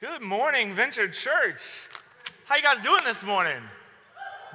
Good 0.00 0.22
morning, 0.22 0.74
Venture 0.74 1.08
Church. 1.08 1.60
How 2.46 2.56
you 2.56 2.62
guys 2.62 2.82
doing 2.82 3.02
this 3.04 3.22
morning? 3.22 3.60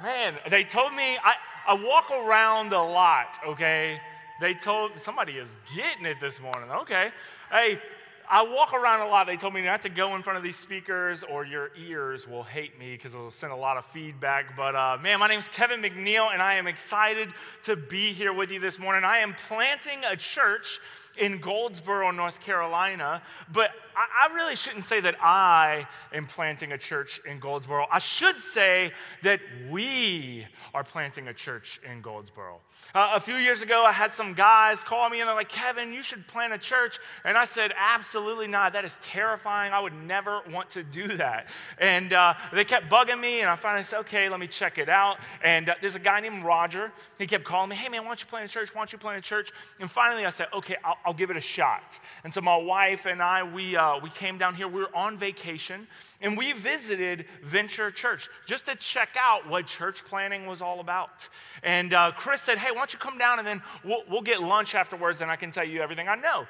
Man, 0.02 0.34
they 0.50 0.64
told 0.64 0.92
me 0.92 1.16
I, 1.22 1.34
I 1.68 1.74
walk 1.74 2.10
around 2.10 2.72
a 2.72 2.82
lot, 2.82 3.38
okay? 3.46 4.00
They 4.40 4.54
told 4.54 4.90
somebody 5.02 5.34
is 5.34 5.48
getting 5.76 6.04
it 6.04 6.16
this 6.20 6.40
morning. 6.40 6.68
Okay. 6.78 7.12
Hey, 7.48 7.80
I 8.28 8.42
walk 8.42 8.74
around 8.74 9.06
a 9.06 9.08
lot. 9.08 9.28
They 9.28 9.36
told 9.36 9.54
me 9.54 9.62
not 9.62 9.82
to 9.82 9.88
go 9.88 10.16
in 10.16 10.24
front 10.24 10.36
of 10.36 10.42
these 10.42 10.56
speakers 10.56 11.22
or 11.22 11.44
your 11.44 11.70
ears 11.78 12.26
will 12.26 12.42
hate 12.42 12.76
me 12.76 12.96
because 12.96 13.14
it'll 13.14 13.30
send 13.30 13.52
a 13.52 13.56
lot 13.56 13.76
of 13.76 13.86
feedback. 13.86 14.56
But 14.56 14.74
uh, 14.74 14.98
man, 15.00 15.20
my 15.20 15.28
name 15.28 15.38
is 15.38 15.48
Kevin 15.48 15.80
McNeil, 15.80 16.32
and 16.32 16.42
I 16.42 16.54
am 16.54 16.66
excited 16.66 17.28
to 17.62 17.76
be 17.76 18.12
here 18.12 18.32
with 18.32 18.50
you 18.50 18.58
this 18.58 18.80
morning. 18.80 19.04
I 19.04 19.18
am 19.18 19.36
planting 19.46 20.00
a 20.10 20.16
church 20.16 20.80
in 21.18 21.38
Goldsboro, 21.38 22.10
North 22.10 22.40
Carolina. 22.40 23.22
But 23.52 23.70
I, 23.96 24.28
I, 24.28 24.34
really 24.34 24.56
shouldn't 24.56 24.84
say 24.84 25.00
that 25.00 25.16
I 25.22 25.88
am 26.12 26.26
planting 26.26 26.72
a 26.72 26.78
church 26.78 27.20
in 27.24 27.38
Goldsboro. 27.38 27.86
I 27.90 27.98
should 27.98 28.40
say 28.40 28.92
that 29.22 29.40
we 29.70 30.46
are 30.74 30.84
planting 30.84 31.28
a 31.28 31.34
church 31.34 31.80
in 31.90 32.02
Goldsboro. 32.02 32.60
Uh, 32.94 33.12
a 33.14 33.20
few 33.20 33.36
years 33.36 33.62
ago, 33.62 33.84
I 33.84 33.92
had 33.92 34.12
some 34.12 34.34
guys 34.34 34.84
call 34.84 35.08
me 35.08 35.20
and 35.20 35.28
they're 35.28 35.34
like, 35.34 35.48
Kevin, 35.48 35.92
you 35.92 36.02
should 36.02 36.26
plant 36.26 36.52
a 36.52 36.58
church. 36.58 36.98
And 37.24 37.38
I 37.38 37.44
said, 37.44 37.72
absolutely 37.76 38.48
not. 38.48 38.74
That 38.74 38.84
is 38.84 38.98
terrifying. 39.00 39.72
I 39.72 39.80
would 39.80 39.94
never 39.94 40.42
want 40.50 40.70
to 40.70 40.82
do 40.82 41.16
that. 41.16 41.46
And 41.78 42.12
uh, 42.12 42.34
they 42.52 42.64
kept 42.64 42.90
bugging 42.90 43.20
me, 43.20 43.40
and 43.40 43.50
I 43.50 43.56
finally 43.56 43.84
said, 43.84 44.00
okay, 44.00 44.28
let 44.28 44.40
me 44.40 44.46
check 44.46 44.78
it 44.78 44.88
out. 44.88 45.18
And 45.42 45.68
uh, 45.68 45.74
there's 45.80 45.96
a 45.96 46.00
guy 46.00 46.20
named 46.20 46.44
Roger. 46.44 46.92
He 47.18 47.26
kept 47.26 47.44
calling 47.44 47.70
me, 47.70 47.76
hey, 47.76 47.88
man, 47.88 48.02
why 48.02 48.08
don't 48.08 48.20
you 48.20 48.26
plant 48.26 48.50
a 48.50 48.52
church? 48.52 48.74
Why 48.74 48.80
don't 48.80 48.92
you 48.92 48.98
plant 48.98 49.18
a 49.18 49.22
church? 49.22 49.52
And 49.80 49.90
finally, 49.90 50.26
I 50.26 50.30
said, 50.30 50.48
okay, 50.52 50.76
I'll, 50.84 51.05
I'll 51.06 51.14
give 51.14 51.30
it 51.30 51.36
a 51.36 51.40
shot. 51.40 52.00
And 52.24 52.34
so 52.34 52.40
my 52.40 52.56
wife 52.56 53.06
and 53.06 53.22
I, 53.22 53.44
we, 53.44 53.76
uh, 53.76 54.00
we 54.02 54.10
came 54.10 54.36
down 54.36 54.56
here. 54.56 54.66
We 54.66 54.80
were 54.80 54.94
on 54.94 55.16
vacation, 55.16 55.86
and 56.20 56.36
we 56.36 56.52
visited 56.52 57.26
Venture 57.44 57.92
Church 57.92 58.28
just 58.46 58.66
to 58.66 58.74
check 58.74 59.10
out 59.16 59.48
what 59.48 59.66
church 59.66 60.04
planting 60.04 60.46
was 60.46 60.60
all 60.60 60.80
about. 60.80 61.28
And 61.62 61.94
uh, 61.94 62.10
Chris 62.16 62.42
said, 62.42 62.58
hey, 62.58 62.72
why 62.72 62.78
don't 62.78 62.92
you 62.92 62.98
come 62.98 63.16
down 63.18 63.38
and 63.38 63.46
then 63.46 63.62
we'll, 63.84 64.02
we'll 64.10 64.22
get 64.22 64.42
lunch 64.42 64.74
afterwards, 64.74 65.20
and 65.20 65.30
I 65.30 65.36
can 65.36 65.52
tell 65.52 65.64
you 65.64 65.80
everything 65.80 66.08
I 66.08 66.16
know. 66.16 66.46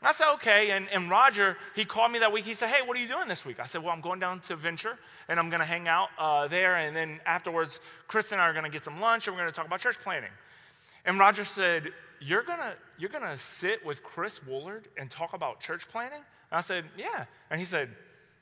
And 0.00 0.08
I 0.08 0.12
said, 0.12 0.32
okay. 0.34 0.70
And, 0.70 0.88
and 0.88 1.10
Roger, 1.10 1.56
he 1.76 1.84
called 1.84 2.10
me 2.10 2.18
that 2.20 2.32
week. 2.32 2.44
He 2.44 2.54
said, 2.54 2.70
hey, 2.70 2.80
what 2.86 2.96
are 2.96 3.00
you 3.00 3.08
doing 3.08 3.28
this 3.28 3.44
week? 3.44 3.60
I 3.60 3.66
said, 3.66 3.82
well, 3.82 3.92
I'm 3.92 4.00
going 4.00 4.18
down 4.18 4.40
to 4.40 4.56
Venture 4.56 4.98
and 5.28 5.38
I'm 5.38 5.50
going 5.50 5.60
to 5.60 5.66
hang 5.66 5.88
out 5.88 6.08
uh, 6.18 6.48
there. 6.48 6.76
And 6.76 6.96
then 6.96 7.20
afterwards, 7.26 7.80
Chris 8.08 8.32
and 8.32 8.40
I 8.40 8.48
are 8.48 8.52
going 8.52 8.64
to 8.64 8.70
get 8.70 8.82
some 8.82 8.98
lunch 8.98 9.26
and 9.26 9.36
we're 9.36 9.42
going 9.42 9.52
to 9.52 9.56
talk 9.56 9.66
about 9.66 9.80
church 9.80 9.98
planting. 10.02 10.30
And 11.04 11.18
Roger 11.18 11.44
said, 11.44 11.92
you're 12.20 12.42
gonna, 12.42 12.74
you're 12.98 13.10
gonna 13.10 13.38
sit 13.38 13.84
with 13.84 14.02
Chris 14.02 14.40
Woolard 14.48 14.84
and 14.96 15.10
talk 15.10 15.32
about 15.32 15.60
church 15.60 15.88
planting? 15.88 16.20
And 16.50 16.58
I 16.58 16.60
said, 16.60 16.84
Yeah. 16.96 17.24
And 17.50 17.58
he 17.58 17.64
said, 17.64 17.88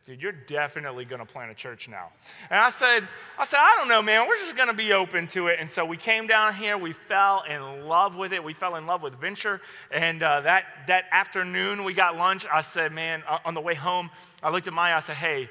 Dude, 0.05 0.23
you're 0.23 0.33
definitely 0.33 1.05
gonna 1.05 1.27
plant 1.27 1.51
a 1.51 1.55
church 1.55 1.89
now. 1.89 2.09
And 2.49 2.59
I 2.59 2.71
said, 2.71 3.07
I 3.39 3.45
said, 3.45 3.59
I 3.61 3.77
don't 3.77 3.89
know, 3.89 4.01
man, 4.01 4.27
we're 4.27 4.39
just 4.39 4.57
gonna 4.57 4.73
be 4.73 4.93
open 4.93 5.27
to 5.29 5.49
it. 5.49 5.59
And 5.61 5.71
so 5.71 5.85
we 5.85 5.97
came 5.97 6.27
down 6.27 6.55
here, 6.55 6.79
we 6.79 6.93
fell 6.93 7.45
in 7.49 7.87
love 7.87 8.17
with 8.17 8.33
it. 8.33 8.43
We 8.43 8.55
fell 8.55 8.77
in 8.77 8.87
love 8.87 9.03
with 9.03 9.15
Venture. 9.21 9.61
And 9.91 10.23
uh, 10.23 10.41
that, 10.43 10.65
that 10.87 11.05
afternoon 11.13 11.85
we 11.85 11.93
got 11.93 12.17
lunch. 12.17 12.47
I 12.51 12.63
said, 12.63 12.93
man, 12.93 13.23
uh, 13.29 13.39
on 13.45 13.55
the 13.55 13.61
way 13.61 13.75
home, 13.75 14.11
I 14.43 14.51
looked 14.51 14.67
at 14.67 14.73
Maya, 14.73 14.97
I 14.97 15.01
said, 15.01 15.17
hey, 15.17 15.51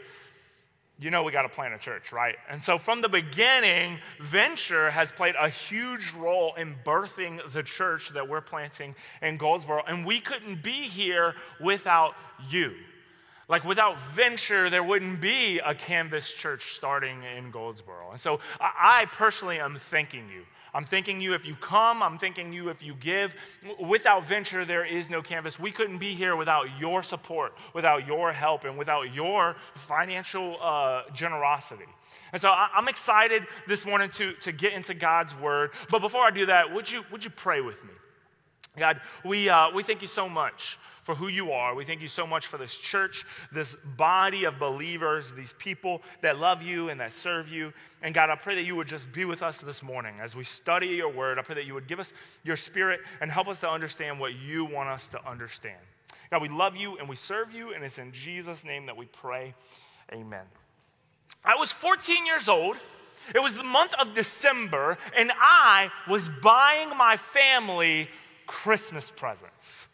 you 1.00 1.12
know 1.12 1.24
we 1.24 1.32
got 1.32 1.44
to 1.44 1.50
plant 1.50 1.74
a 1.74 1.78
church, 1.78 2.12
right? 2.12 2.36
And 2.50 2.62
so 2.62 2.78
from 2.78 3.02
the 3.02 3.10
beginning, 3.10 4.00
Venture 4.20 4.90
has 4.90 5.12
played 5.12 5.36
a 5.40 5.50
huge 5.50 6.14
role 6.14 6.54
in 6.56 6.76
birthing 6.84 7.40
the 7.52 7.62
church 7.62 8.10
that 8.14 8.28
we're 8.28 8.42
planting 8.42 8.96
in 9.22 9.38
Goldsboro. 9.38 9.84
And 9.88 10.06
we 10.06 10.20
couldn't 10.20 10.64
be 10.64 10.88
here 10.88 11.36
without 11.60 12.16
you. 12.50 12.74
Like 13.50 13.64
without 13.64 14.00
Venture, 14.14 14.70
there 14.70 14.84
wouldn't 14.84 15.22
be 15.22 15.60
a 15.60 15.74
Canvas 15.74 16.32
church 16.32 16.74
starting 16.74 17.24
in 17.24 17.52
Goldsboro. 17.52 18.12
And 18.12 18.20
so 18.20 18.40
I 18.60 19.06
personally 19.12 19.60
am 19.60 19.78
thanking 19.80 20.30
you 20.30 20.44
I'm 20.78 20.86
thanking 20.86 21.22
you 21.22 21.34
if 21.34 21.44
you 21.44 21.56
come. 21.56 22.04
I'm 22.04 22.20
thanking 22.20 22.54
you 22.54 22.70
if 22.70 22.84
you 22.84 22.94
give. 22.94 23.34
Without 23.80 24.26
venture, 24.26 24.64
there 24.64 24.86
is 24.86 25.10
no 25.10 25.24
canvas. 25.24 25.60
We 25.60 25.72
couldn't 25.72 25.98
be 25.98 26.14
here 26.14 26.36
without 26.36 26.68
your 26.80 27.02
support, 27.02 27.56
without 27.74 28.06
your 28.06 28.32
help, 28.32 28.64
and 28.64 28.78
without 28.78 29.12
your 29.12 29.56
financial 29.74 30.58
uh, 30.62 31.02
generosity. 31.16 31.88
And 32.32 32.40
so 32.40 32.52
I'm 32.52 32.88
excited 32.88 33.48
this 33.68 33.86
morning 33.86 34.12
to, 34.12 34.34
to 34.34 34.52
get 34.52 34.74
into 34.74 34.94
God's 34.94 35.34
word. 35.34 35.72
But 35.90 36.00
before 36.00 36.22
I 36.22 36.30
do 36.30 36.46
that, 36.46 36.72
would 36.72 36.92
you, 36.92 37.04
would 37.12 37.24
you 37.24 37.32
pray 37.32 37.62
with 37.62 37.84
me? 37.84 37.92
God, 38.78 39.02
we, 39.26 39.50
uh, 39.50 39.72
we 39.72 39.82
thank 39.82 40.04
you 40.04 40.08
so 40.08 40.30
much 40.30 40.78
for 41.08 41.16
who 41.16 41.30
you 41.30 41.54
are. 41.54 41.74
We 41.74 41.86
thank 41.86 42.02
you 42.02 42.10
so 42.10 42.28
much 42.28 42.48
for 42.48 42.58
this 42.58 42.76
church, 42.76 43.26
this 43.50 43.78
body 43.96 44.44
of 44.44 44.60
believers, 44.60 45.32
these 45.32 45.54
people 45.54 46.02
that 46.22 46.38
love 46.38 46.62
you 46.62 46.90
and 46.90 47.00
that 47.00 47.14
serve 47.14 47.48
you. 47.48 47.72
And 48.02 48.14
God, 48.14 48.30
I 48.30 48.36
pray 48.36 48.56
that 48.56 48.64
you 48.64 48.76
would 48.76 48.90
just 48.90 49.10
be 49.14 49.24
with 49.24 49.42
us 49.42 49.60
this 49.60 49.82
morning 49.82 50.16
as 50.22 50.36
we 50.36 50.44
study 50.44 50.88
your 50.88 51.10
word. 51.10 51.40
I 51.40 51.44
pray 51.44 51.56
that 51.56 51.66
you 51.66 51.74
would 51.76 51.88
give 51.88 52.02
us 52.02 52.12
your 52.44 52.58
spirit 52.58 53.00
and 53.22 53.32
help 53.32 53.48
us 53.48 53.62
to 53.62 53.70
understand 53.70 54.20
what 54.20 54.34
you 54.36 54.66
want 54.66 54.90
us 54.90 55.08
to 55.08 55.26
understand. 55.26 55.80
God, 56.30 56.42
we 56.42 56.50
love 56.50 56.76
you 56.76 56.98
and 56.98 57.08
we 57.08 57.16
serve 57.16 57.54
you, 57.54 57.74
and 57.74 57.86
it's 57.86 58.00
in 58.00 58.12
Jesus' 58.12 58.66
name 58.66 58.88
that 58.88 58.98
we 58.98 59.06
pray. 59.06 59.54
Amen. 60.12 60.44
I 61.46 61.56
was 61.56 61.72
14 61.72 62.26
years 62.26 62.50
old. 62.50 62.76
It 63.34 63.40
was 63.40 63.56
the 63.56 63.64
month 63.64 63.94
of 63.98 64.14
December, 64.14 64.98
and 65.16 65.32
I 65.40 65.90
was 66.10 66.28
buying 66.28 66.90
my 66.98 67.16
family 67.16 68.10
Christmas 68.46 69.10
presents. 69.10 69.88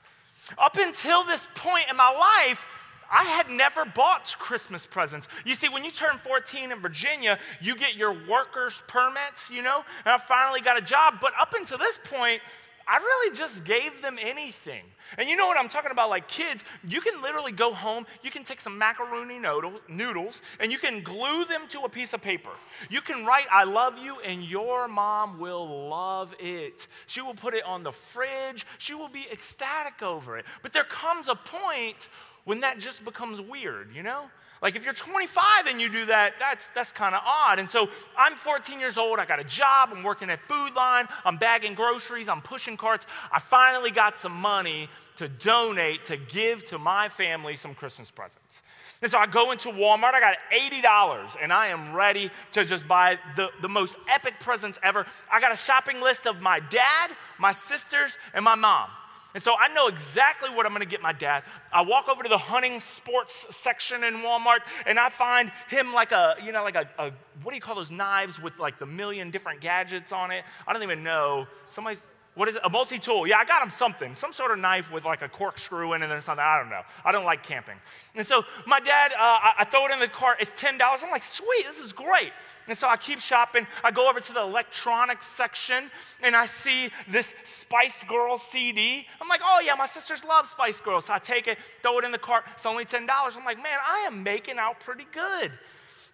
Up 0.58 0.78
until 0.78 1.24
this 1.24 1.48
point 1.56 1.86
in 1.90 1.98
my 1.98 2.12
life, 2.12 2.66
I 3.12 3.24
had 3.24 3.50
never 3.50 3.86
bought 3.86 4.36
Christmas 4.40 4.86
presents. 4.86 5.28
You 5.46 5.54
see, 5.54 5.70
when 5.70 5.86
you 5.86 5.92
turn 5.92 6.18
14 6.18 6.72
in 6.72 6.80
Virginia, 6.80 7.38
you 7.62 7.76
get 7.76 7.96
your 7.96 8.14
worker's 8.28 8.81
permits, 8.88 9.50
you 9.50 9.62
know, 9.62 9.84
and 10.06 10.14
I 10.14 10.18
finally 10.18 10.62
got 10.62 10.78
a 10.78 10.81
job. 10.81 11.16
But 11.22 11.34
up 11.40 11.54
until 11.54 11.78
this 11.78 12.00
point, 12.04 12.42
I 12.88 12.98
really 12.98 13.36
just 13.36 13.64
gave 13.64 14.02
them 14.02 14.18
anything. 14.22 14.84
And 15.18 15.30
you 15.30 15.36
know 15.36 15.48
what 15.48 15.58
I'm 15.58 15.70
talking 15.70 15.92
about? 15.92 16.10
Like 16.10 16.28
kids, 16.28 16.64
you 16.88 17.02
can 17.02 17.22
literally 17.22 17.52
go 17.52 17.74
home, 17.74 18.06
you 18.24 18.32
can 18.32 18.44
take 18.44 18.60
some 18.60 18.78
macaroni 18.78 19.40
noodles, 19.40 20.42
and 20.60 20.72
you 20.72 20.78
can 20.78 21.04
glue 21.04 21.46
them 21.46 21.68
to 21.70 21.82
a 21.82 21.90
piece 21.90 22.14
of 22.14 22.22
paper. 22.22 22.52
You 22.90 23.02
can 23.02 23.26
write, 23.26 23.46
I 23.52 23.64
love 23.64 23.98
you, 23.98 24.20
and 24.20 24.44
your 24.44 24.88
mom 24.88 25.40
will 25.40 25.90
love 25.90 26.34
it. 26.40 26.88
She 27.08 27.22
will 27.22 27.36
put 27.36 27.54
it 27.54 27.64
on 27.64 27.84
the 27.84 27.92
fridge, 27.92 28.66
she 28.78 28.94
will 28.94 29.10
be 29.10 29.28
ecstatic 29.32 30.02
over 30.02 30.38
it. 30.38 30.46
But 30.62 30.74
there 30.74 30.84
comes 30.84 31.30
a 31.30 31.36
point 31.36 32.10
when 32.46 32.60
that 32.62 32.80
just 32.80 33.06
becomes 33.06 33.40
weird, 33.40 33.96
you 33.96 34.04
know? 34.04 34.30
Like 34.63 34.78
if 34.78 34.85
you're 34.85 34.94
25 34.94 35.68
and 35.68 35.81
you 35.81 35.90
do 35.90 36.06
that, 36.06 36.35
that's, 36.40 36.69
that's 36.69 36.94
kind 36.94 37.13
of 37.13 37.22
odd. 37.25 37.59
And 37.59 37.69
so 37.69 37.90
I'm 38.18 38.38
14 38.38 38.79
years 38.79 38.97
old. 38.97 39.19
I 39.19 39.25
got 39.25 39.41
a 39.41 39.44
job. 39.44 39.90
I'm 39.91 40.03
working 40.03 40.29
at 40.29 40.41
Food 40.41 40.74
Lion. 40.74 41.07
I'm 41.25 41.35
bagging 41.35 41.74
groceries. 41.74 42.29
I'm 42.29 42.41
pushing 42.41 42.78
carts. 42.78 43.06
I 43.29 43.41
finally 43.41 43.91
got 43.91 44.16
some 44.16 44.31
money 44.31 44.88
to 45.18 45.28
donate 45.28 46.06
to 46.06 46.16
give 46.16 46.63
to 46.68 46.78
my 46.78 47.09
family 47.09 47.57
some 47.57 47.75
Christmas 47.75 48.09
presents. 48.09 48.62
And 49.01 49.12
so 49.12 49.18
I 49.18 49.28
go 49.28 49.51
into 49.51 49.68
Walmart, 49.68 50.13
I 50.13 50.22
got 50.22 50.38
$80, 50.56 51.35
and 51.41 51.51
I 51.51 51.68
am 51.68 51.94
ready 51.94 52.31
to 52.53 52.63
just 52.63 52.88
buy 52.88 53.18
the, 53.35 53.50
the 53.62 53.68
most 53.68 53.97
epic 54.07 54.35
presents 54.40 54.80
ever. 54.81 55.06
I 55.30 55.41
got 55.41 55.51
a 55.51 55.57
shopping 55.57 56.00
list 56.00 56.25
of 56.25 56.40
my 56.40 56.62
dad, 56.62 57.12
my 57.38 57.51
sisters, 57.51 58.18
and 58.34 58.45
my 58.45 58.56
mom. 58.56 58.88
And 59.34 59.42
so 59.42 59.56
I 59.60 59.68
know 59.74 59.88
exactly 59.88 60.50
what 60.50 60.66
I'm 60.66 60.74
going 60.74 60.82
to 60.82 60.90
get 60.90 61.02
my 61.02 61.14
dad. 61.14 61.44
I 61.72 61.82
walk 61.82 62.08
over 62.08 62.22
to 62.22 62.30
the 62.30 62.38
hunting 62.38 62.80
sports 62.80 63.48
section 63.50 64.04
in 64.04 64.16
Walmart 64.16 64.60
and 64.86 65.00
I 65.00 65.10
find 65.10 65.52
him 65.70 65.92
like 65.92 66.12
a, 66.12 66.36
you 66.44 66.52
know, 66.52 66.64
like 66.64 66.76
a, 66.76 66.88
a 67.00 67.12
what 67.42 67.52
do 67.52 67.56
you 67.56 67.62
call 67.62 67.76
those 67.76 67.92
knives 67.92 68.40
with 68.40 68.60
like 68.60 68.78
the 68.78 68.86
million 68.86 69.32
different 69.32 69.60
gadgets 69.60 70.12
on 70.12 70.30
it? 70.30 70.44
I 70.68 70.74
don't 70.74 70.84
even 70.84 71.04
know. 71.04 71.48
Somebody's, 71.70 72.02
what 72.36 72.48
is 72.50 72.56
it? 72.56 72.62
A 72.64 72.70
multi 72.70 72.98
tool. 72.98 73.28
Yeah, 73.28 73.38
I 73.38 73.46
got 73.46 73.62
him 73.62 73.70
something, 73.70 74.16
some 74.16 74.34
sort 74.34 74.52
of 74.52 74.60
knife 74.60 74.92
with 74.92 75.06
like 75.06 75.22
a 75.22 75.30
corkscrew 75.30 75.94
in 75.94 76.02
it 76.02 76.10
or 76.10 76.20
something. 76.20 76.44
I 76.44 76.60
don't 76.60 76.70
know. 76.70 76.82
I 77.06 77.12
don't 77.12 77.26
like 77.26 77.44
camping. 77.44 77.76
And 78.16 78.26
so 78.26 78.44
my 78.66 78.80
dad, 78.80 79.12
uh, 79.14 79.18
I, 79.20 79.54
I 79.60 79.64
throw 79.66 79.86
it 79.86 79.92
in 79.92 80.00
the 80.00 80.08
cart. 80.08 80.38
It's 80.40 80.52
$10. 80.52 80.80
I'm 80.81 81.12
like, 81.12 81.22
sweet, 81.22 81.66
this 81.66 81.80
is 81.80 81.94
great. 81.94 82.31
And 82.68 82.78
so 82.78 82.88
I 82.88 82.98
keep 82.98 83.19
shopping. 83.19 83.68
I 83.84 83.92
go 83.92 84.10
over 84.10 84.19
to 84.19 84.34
the 84.34 84.42
electronics 84.42 85.28
section 85.28 85.92
and 86.24 86.36
I 86.36 86.46
see 86.46 86.90
this 87.07 87.34
Spice 87.44 88.04
Girl 88.06 88.38
CD. 88.38 89.06
I'm 89.22 89.28
like, 89.28 89.42
oh 89.44 89.62
yeah, 89.63 89.75
my 89.75 89.86
sisters 89.86 90.24
love 90.24 90.48
Spice 90.48 90.80
Girls. 90.80 91.06
So 91.06 91.13
I 91.13 91.19
take 91.19 91.48
it, 91.48 91.57
throw 91.81 92.00
it 92.00 92.06
in 92.06 92.12
the 92.12 92.18
cart. 92.18 92.46
It's 92.54 92.66
only 92.66 92.86
$10. 92.86 93.07
I'm 93.10 93.46
like, 93.46 93.57
man, 93.57 93.80
I 93.86 94.06
am 94.07 94.24
making 94.24 94.57
out 94.57 94.80
pretty 94.80 95.06
good. 95.12 95.52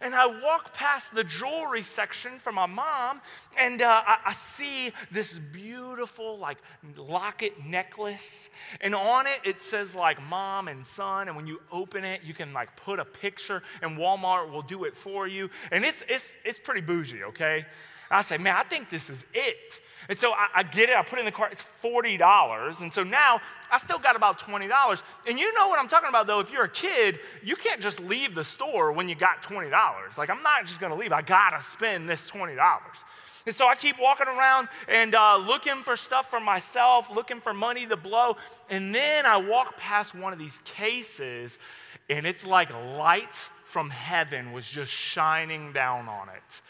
And 0.02 0.16
I 0.16 0.28
walk 0.28 0.74
past 0.74 1.14
the 1.14 1.26
jewelry 1.26 1.84
section 1.84 2.40
for 2.40 2.54
my 2.54 2.66
mom, 2.66 3.20
and 3.58 3.82
uh, 3.82 4.02
I, 4.08 4.18
I, 4.28 4.34
see 4.34 4.94
this 5.12 5.38
beautiful, 5.38 6.38
like, 6.38 6.58
locket 6.96 7.66
necklace. 7.66 8.50
And 8.80 8.96
on 8.96 9.28
it, 9.28 9.40
it 9.44 9.60
says, 9.60 9.94
like, 9.94 10.22
mom 10.24 10.70
and 10.70 10.86
son. 10.86 11.28
And 11.28 11.36
when 11.36 11.48
you 11.48 11.60
open 11.70 12.06
it, 12.06 12.22
you 12.24 12.34
can, 12.34 12.54
like, 12.54 12.78
put 12.78 13.00
a 13.00 13.06
picture, 13.06 13.62
and 13.82 13.98
Walmart 13.98 14.50
will 14.50 14.62
do 14.62 14.86
it 14.86 14.96
for 14.96 15.28
you. 15.28 15.50
And 15.70 15.84
it's, 15.84 16.02
it's, 16.08 16.36
it's 16.46 16.60
pretty 16.60 16.82
bougie, 16.82 17.24
okay? 17.26 17.66
I 18.10 18.22
say, 18.22 18.38
man, 18.38 18.56
I 18.56 18.64
think 18.64 18.90
this 18.90 19.10
is 19.10 19.26
it. 19.34 19.82
And 20.10 20.18
so 20.18 20.32
I, 20.34 20.48
I, 20.56 20.64
get 20.64 20.90
it, 20.90 20.96
I 20.96 21.04
put 21.04 21.20
it 21.20 21.20
in 21.20 21.26
the 21.26 21.32
cart, 21.32 21.52
it's 21.52 21.64
$40. 21.84 22.82
And 22.82 22.92
so 22.92 23.04
now 23.04 23.40
I 23.72 23.78
still 23.78 24.00
got 24.00 24.16
about 24.16 24.40
$20. 24.40 25.02
And 25.28 25.40
you 25.40 25.54
know 25.54 25.70
what 25.70 25.80
I'm 25.80 25.88
talking 25.88 26.10
about 26.10 26.26
though, 26.26 26.40
if 26.40 26.52
you're 26.52 26.64
a 26.64 26.70
kid, 26.70 27.20
you 27.44 27.56
can't 27.56 27.80
just 27.80 28.00
leave 28.00 28.34
the 28.34 28.44
store 28.44 28.92
when 28.92 29.08
you 29.08 29.14
got 29.14 29.44
$20. 29.44 29.72
Like, 30.18 30.32
I'm 30.32 30.42
not 30.42 30.66
just 30.66 30.80
gonna 30.80 30.96
leave, 30.96 31.14
I 31.14 31.22
gotta 31.22 31.64
spend 31.64 32.10
this 32.10 32.30
$20. 32.30 32.58
And 33.46 33.56
so 33.56 33.68
I 33.68 33.76
keep 33.76 33.98
walking 34.00 34.28
around 34.28 34.68
and 34.88 35.14
uh, 35.16 35.38
looking 35.38 35.76
for 35.76 35.96
stuff 35.96 36.30
for 36.30 36.40
myself, 36.40 37.10
looking 37.14 37.40
for 37.40 37.54
money 37.54 37.86
to 37.86 37.96
blow. 37.96 38.36
And 38.70 38.94
then 38.94 39.26
I 39.26 39.38
walk 39.38 39.78
past 39.78 40.14
one 40.14 40.34
of 40.34 40.40
these 40.40 40.60
cases, 40.66 41.58
and 42.10 42.26
it's 42.26 42.46
like 42.46 42.72
light 42.74 43.36
from 43.64 43.90
heaven 43.92 44.52
was 44.52 44.68
just 44.68 44.92
shining 44.92 45.72
down 45.72 46.10
on 46.10 46.30
it. 46.30 46.62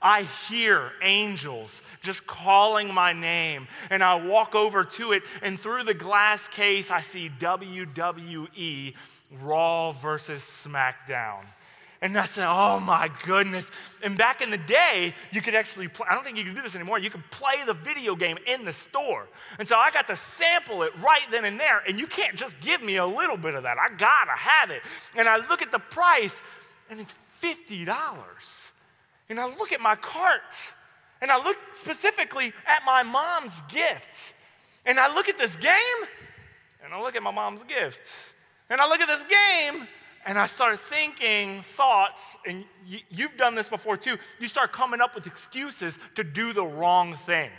I 0.00 0.22
hear 0.48 0.92
angels 1.02 1.82
just 2.02 2.26
calling 2.26 2.92
my 2.92 3.12
name, 3.12 3.68
and 3.90 4.02
I 4.02 4.14
walk 4.16 4.54
over 4.54 4.84
to 4.84 5.12
it, 5.12 5.22
and 5.42 5.58
through 5.58 5.84
the 5.84 5.94
glass 5.94 6.48
case, 6.48 6.90
I 6.90 7.00
see 7.00 7.30
WWE 7.40 8.94
Raw 9.40 9.92
versus 9.92 10.42
SmackDown. 10.42 11.44
And 12.02 12.16
I 12.16 12.26
said, 12.26 12.46
oh 12.46 12.78
my 12.78 13.10
goodness. 13.24 13.70
And 14.02 14.18
back 14.18 14.42
in 14.42 14.50
the 14.50 14.58
day, 14.58 15.14
you 15.32 15.40
could 15.40 15.54
actually 15.54 15.88
play, 15.88 16.06
I 16.08 16.14
don't 16.14 16.22
think 16.24 16.36
you 16.36 16.44
can 16.44 16.54
do 16.54 16.60
this 16.60 16.74
anymore. 16.74 16.98
You 16.98 17.08
could 17.08 17.28
play 17.30 17.64
the 17.64 17.72
video 17.72 18.14
game 18.14 18.36
in 18.46 18.66
the 18.66 18.72
store. 18.72 19.26
And 19.58 19.66
so 19.66 19.76
I 19.76 19.90
got 19.90 20.06
to 20.08 20.16
sample 20.16 20.82
it 20.82 20.92
right 20.98 21.22
then 21.30 21.46
and 21.46 21.58
there. 21.58 21.82
And 21.88 21.98
you 21.98 22.06
can't 22.06 22.36
just 22.36 22.60
give 22.60 22.82
me 22.82 22.96
a 22.96 23.06
little 23.06 23.38
bit 23.38 23.54
of 23.54 23.62
that. 23.62 23.78
I 23.78 23.88
gotta 23.96 24.32
have 24.32 24.70
it. 24.70 24.82
And 25.16 25.26
I 25.26 25.38
look 25.48 25.62
at 25.62 25.72
the 25.72 25.78
price, 25.78 26.40
and 26.90 27.00
it's 27.00 27.14
$50. 27.42 27.86
And 29.28 29.40
I 29.40 29.46
look 29.46 29.72
at 29.72 29.80
my 29.80 29.96
cart 29.96 30.54
and 31.20 31.30
I 31.30 31.42
look 31.42 31.56
specifically 31.72 32.52
at 32.66 32.82
my 32.84 33.02
mom's 33.02 33.60
gift. 33.68 34.34
And 34.84 35.00
I 35.00 35.12
look 35.14 35.28
at 35.28 35.38
this 35.38 35.56
game 35.56 35.72
and 36.84 36.94
I 36.94 37.00
look 37.02 37.16
at 37.16 37.22
my 37.22 37.32
mom's 37.32 37.64
gift. 37.64 38.00
And 38.70 38.80
I 38.80 38.88
look 38.88 39.00
at 39.00 39.08
this 39.08 39.24
game 39.24 39.88
and 40.26 40.38
I 40.38 40.46
start 40.46 40.80
thinking 40.80 41.62
thoughts, 41.76 42.36
and 42.44 42.64
you, 42.84 43.28
have 43.28 43.36
done 43.36 43.54
this 43.54 43.68
before 43.68 43.96
too. 43.96 44.18
You 44.40 44.48
start 44.48 44.72
coming 44.72 45.00
up 45.00 45.14
with 45.14 45.26
excuses 45.28 45.96
to 46.16 46.24
do 46.24 46.52
the 46.52 46.64
wrong 46.64 47.14
thing. 47.14 47.50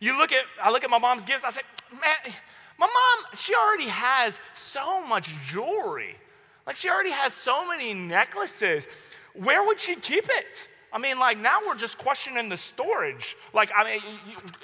You 0.00 0.16
look 0.16 0.32
at, 0.32 0.44
I 0.62 0.70
look 0.70 0.84
at 0.84 0.90
my 0.90 0.98
mom's 0.98 1.24
gifts, 1.24 1.44
I 1.44 1.50
say, 1.50 1.60
man, 1.92 2.34
my 2.78 2.86
mom, 2.86 3.36
she 3.36 3.54
already 3.54 3.88
has 3.88 4.40
so 4.54 5.06
much 5.06 5.30
jewelry. 5.48 6.16
Like 6.66 6.76
she 6.76 6.88
already 6.88 7.10
has 7.10 7.34
so 7.34 7.68
many 7.68 7.92
necklaces. 7.92 8.86
Where 9.34 9.64
would 9.64 9.80
she 9.80 9.96
keep 9.96 10.24
it? 10.28 10.68
I 10.92 10.98
mean, 10.98 11.18
like 11.18 11.38
now 11.38 11.58
we're 11.66 11.74
just 11.74 11.98
questioning 11.98 12.48
the 12.48 12.56
storage. 12.56 13.36
Like, 13.52 13.70
I 13.76 13.84
mean, 13.84 14.00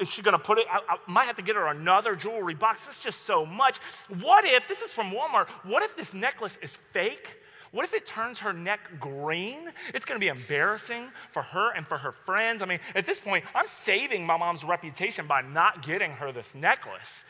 is 0.00 0.08
she 0.08 0.22
gonna 0.22 0.38
put 0.38 0.58
it? 0.58 0.66
I, 0.70 0.80
I, 0.88 0.96
might 1.06 1.24
have 1.24 1.36
to 1.36 1.42
get 1.42 1.56
her 1.56 1.66
another 1.66 2.16
jewelry 2.16 2.54
box. 2.54 2.86
That's 2.86 2.98
just 2.98 3.22
so 3.22 3.44
much. 3.44 3.78
What 4.20 4.44
if 4.44 4.66
this 4.66 4.80
is 4.80 4.92
from 4.92 5.10
Walmart? 5.10 5.48
What 5.64 5.82
if 5.82 5.96
this 5.96 6.14
necklace 6.14 6.58
is 6.62 6.76
fake? 6.92 7.40
What 7.72 7.84
if 7.84 7.92
it 7.92 8.06
turns 8.06 8.38
her 8.38 8.52
neck 8.52 8.80
green? 9.00 9.72
It's 9.92 10.04
gonna 10.06 10.20
be 10.20 10.28
embarrassing 10.28 11.08
for 11.32 11.42
her 11.42 11.72
and 11.72 11.86
for 11.86 11.98
her 11.98 12.12
friends. 12.12 12.62
I 12.62 12.66
mean, 12.66 12.80
at 12.94 13.04
this 13.04 13.18
point, 13.18 13.44
I'm 13.54 13.66
saving 13.66 14.24
my 14.24 14.36
mom's 14.36 14.64
reputation 14.64 15.26
by 15.26 15.42
not 15.42 15.84
getting 15.84 16.12
her 16.12 16.32
this 16.32 16.54
necklace. 16.54 17.24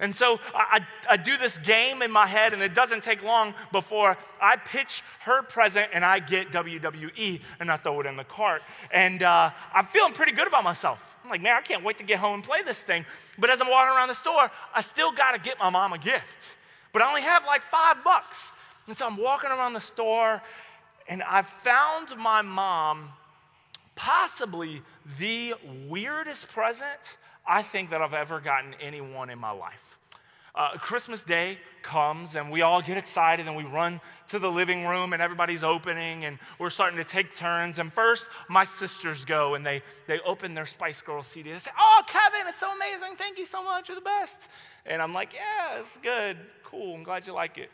And 0.00 0.14
so 0.14 0.38
I, 0.54 0.86
I, 1.10 1.16
do 1.16 1.36
this 1.36 1.58
game 1.58 2.02
in 2.02 2.10
my 2.12 2.26
head, 2.26 2.52
and 2.52 2.62
it 2.62 2.72
doesn't 2.72 3.02
take 3.02 3.24
long 3.24 3.52
before 3.72 4.16
I 4.40 4.54
pitch 4.56 5.02
her 5.22 5.42
present 5.42 5.90
and 5.92 6.04
I 6.04 6.20
get 6.20 6.52
WWE 6.52 7.40
and 7.58 7.70
I 7.70 7.76
throw 7.76 8.00
it 8.00 8.06
in 8.06 8.16
the 8.16 8.22
cart. 8.22 8.62
And 8.92 9.24
uh, 9.24 9.50
I'm 9.74 9.86
feeling 9.86 10.12
pretty 10.12 10.32
good 10.32 10.46
about 10.46 10.62
myself. 10.62 11.02
I'm 11.24 11.30
like, 11.30 11.42
man, 11.42 11.56
I 11.56 11.62
can't 11.62 11.82
wait 11.82 11.98
to 11.98 12.04
get 12.04 12.20
home 12.20 12.34
and 12.34 12.44
play 12.44 12.62
this 12.62 12.80
thing. 12.80 13.04
But 13.38 13.50
as 13.50 13.60
I'm 13.60 13.68
walking 13.68 13.94
around 13.94 14.08
the 14.08 14.14
store, 14.14 14.50
I 14.72 14.80
still 14.82 15.10
got 15.10 15.32
to 15.32 15.40
get 15.40 15.58
my 15.58 15.68
mom 15.68 15.92
a 15.92 15.98
gift. 15.98 16.56
But 16.92 17.02
I 17.02 17.08
only 17.08 17.22
have 17.22 17.44
like 17.44 17.62
five 17.62 18.04
bucks. 18.04 18.50
And 18.86 18.96
so 18.96 19.04
I'm 19.04 19.16
walking 19.16 19.50
around 19.50 19.74
the 19.74 19.80
store, 19.80 20.40
and 21.08 21.22
I 21.24 21.42
found 21.42 22.16
my 22.16 22.40
mom 22.40 23.10
possibly 23.98 24.80
the 25.18 25.54
weirdest 25.88 26.48
present 26.48 27.18
I 27.46 27.62
think 27.62 27.90
that 27.90 28.00
I've 28.00 28.14
ever 28.14 28.40
gotten 28.40 28.74
anyone 28.80 29.28
in 29.28 29.38
my 29.38 29.50
life 29.50 29.88
uh, 30.58 30.70
Christmas 30.72 31.22
Day 31.22 31.56
comes 31.82 32.34
and 32.34 32.50
we 32.50 32.62
all 32.62 32.82
get 32.82 32.98
excited 32.98 33.46
and 33.46 33.56
we 33.56 33.62
run 33.62 34.00
to 34.26 34.40
the 34.40 34.50
living 34.50 34.84
room 34.86 35.12
and 35.12 35.22
everybody's 35.22 35.62
opening 35.62 36.24
and 36.24 36.38
we're 36.58 36.68
starting 36.68 36.98
to 36.98 37.04
take 37.04 37.36
turns. 37.36 37.78
And 37.78 37.92
first, 37.92 38.26
my 38.48 38.64
sisters 38.64 39.24
go 39.24 39.54
and 39.54 39.64
they, 39.64 39.82
they 40.08 40.18
open 40.26 40.54
their 40.54 40.66
Spice 40.66 41.00
Girls 41.00 41.28
CD. 41.28 41.52
They 41.52 41.58
say, 41.58 41.70
Oh, 41.78 42.02
Kevin, 42.08 42.48
it's 42.48 42.58
so 42.58 42.72
amazing. 42.74 43.16
Thank 43.16 43.38
you 43.38 43.46
so 43.46 43.62
much. 43.62 43.88
You're 43.88 43.94
the 43.94 44.00
best. 44.00 44.48
And 44.84 45.00
I'm 45.00 45.14
like, 45.14 45.32
Yeah, 45.32 45.78
it's 45.78 45.96
good. 45.98 46.36
Cool. 46.64 46.96
I'm 46.96 47.04
glad 47.04 47.26
you 47.26 47.32
like 47.32 47.56
it. 47.56 47.70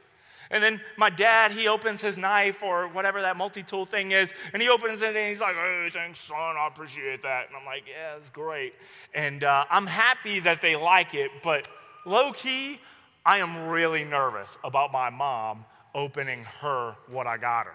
And 0.51 0.63
then 0.63 0.81
my 0.97 1.11
dad, 1.11 1.53
he 1.53 1.69
opens 1.69 2.01
his 2.01 2.17
knife 2.17 2.63
or 2.63 2.89
whatever 2.89 3.23
that 3.23 3.37
multi 3.37 3.63
tool 3.63 3.87
thing 3.87 4.13
is, 4.13 4.33
and 4.53 4.63
he 4.63 4.69
opens 4.69 5.03
it 5.03 5.17
and 5.17 5.29
he's 5.29 5.41
like, 5.41 5.55
Hey, 5.55 5.91
thanks, 5.93 6.21
son. 6.21 6.57
I 6.57 6.67
appreciate 6.67 7.23
that. 7.23 7.49
And 7.49 7.57
I'm 7.57 7.65
like, 7.65 7.85
Yeah, 7.89 8.17
it's 8.17 8.31
great. 8.31 8.75
And 9.15 9.45
uh, 9.45 9.65
I'm 9.71 9.87
happy 9.87 10.41
that 10.41 10.61
they 10.61 10.77
like 10.77 11.15
it, 11.15 11.31
but 11.43 11.69
low 12.05 12.33
key, 12.33 12.81
I 13.27 13.39
am 13.39 13.69
really 13.69 14.05
nervous 14.05 14.57
about 14.65 14.93
my 14.93 15.11
mom 15.11 15.65
opening 15.95 16.45
her 16.61 16.95
what 17.09 17.27
I 17.27 17.39
got 17.39 17.67
her. 17.67 17.73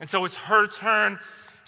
And 0.00 0.08
so 0.08 0.24
it's 0.24 0.34
her 0.34 0.66
turn. 0.66 1.18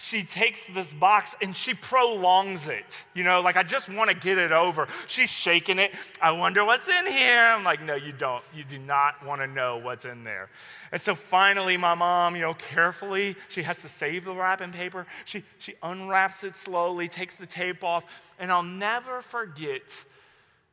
She 0.05 0.25
takes 0.25 0.67
this 0.67 0.91
box 0.93 1.33
and 1.41 1.55
she 1.55 1.73
prolongs 1.73 2.67
it. 2.67 3.05
You 3.13 3.23
know, 3.23 3.39
like 3.39 3.55
I 3.55 3.63
just 3.63 3.87
want 3.87 4.09
to 4.09 4.13
get 4.13 4.37
it 4.37 4.51
over. 4.51 4.89
She's 5.07 5.29
shaking 5.29 5.79
it. 5.79 5.93
I 6.21 6.31
wonder 6.31 6.65
what's 6.65 6.89
in 6.89 7.07
here. 7.07 7.39
I'm 7.39 7.63
like, 7.63 7.81
no, 7.81 7.95
you 7.95 8.11
don't. 8.11 8.43
You 8.53 8.65
do 8.65 8.77
not 8.77 9.25
want 9.25 9.39
to 9.39 9.47
know 9.47 9.77
what's 9.77 10.03
in 10.03 10.25
there. 10.25 10.49
And 10.91 10.99
so 10.99 11.15
finally, 11.15 11.77
my 11.77 11.93
mom, 11.93 12.35
you 12.35 12.41
know, 12.41 12.53
carefully, 12.53 13.37
she 13.47 13.63
has 13.63 13.79
to 13.79 13.87
save 13.87 14.25
the 14.25 14.33
wrapping 14.33 14.73
paper. 14.73 15.07
She, 15.23 15.45
she 15.57 15.75
unwraps 15.81 16.43
it 16.43 16.57
slowly, 16.57 17.07
takes 17.07 17.37
the 17.37 17.47
tape 17.47 17.81
off, 17.81 18.03
and 18.37 18.51
I'll 18.51 18.61
never 18.61 19.21
forget 19.21 19.83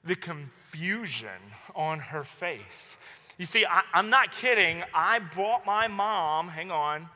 the 0.02 0.16
confusion 0.16 1.28
on 1.76 2.00
her 2.00 2.24
face. 2.24 2.96
You 3.38 3.46
see, 3.46 3.64
I, 3.64 3.82
am 3.94 4.10
not 4.10 4.32
kidding. 4.32 4.82
I 4.92 5.20
bought 5.20 5.64
my 5.64 5.86
mom, 5.86 6.48
hang 6.48 6.72
on, 6.72 7.08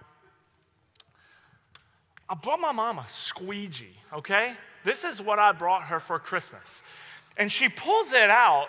I 2.28 2.34
bought 2.34 2.60
my 2.60 2.72
mom 2.72 2.98
a 2.98 3.06
squeegee, 3.08 3.96
okay? 4.12 4.54
This 4.84 5.04
is 5.04 5.20
what 5.20 5.38
I 5.38 5.52
brought 5.52 5.84
her 5.84 6.00
for 6.00 6.18
Christmas. 6.18 6.82
And 7.36 7.50
she 7.50 7.68
pulls 7.68 8.12
it 8.12 8.30
out, 8.30 8.68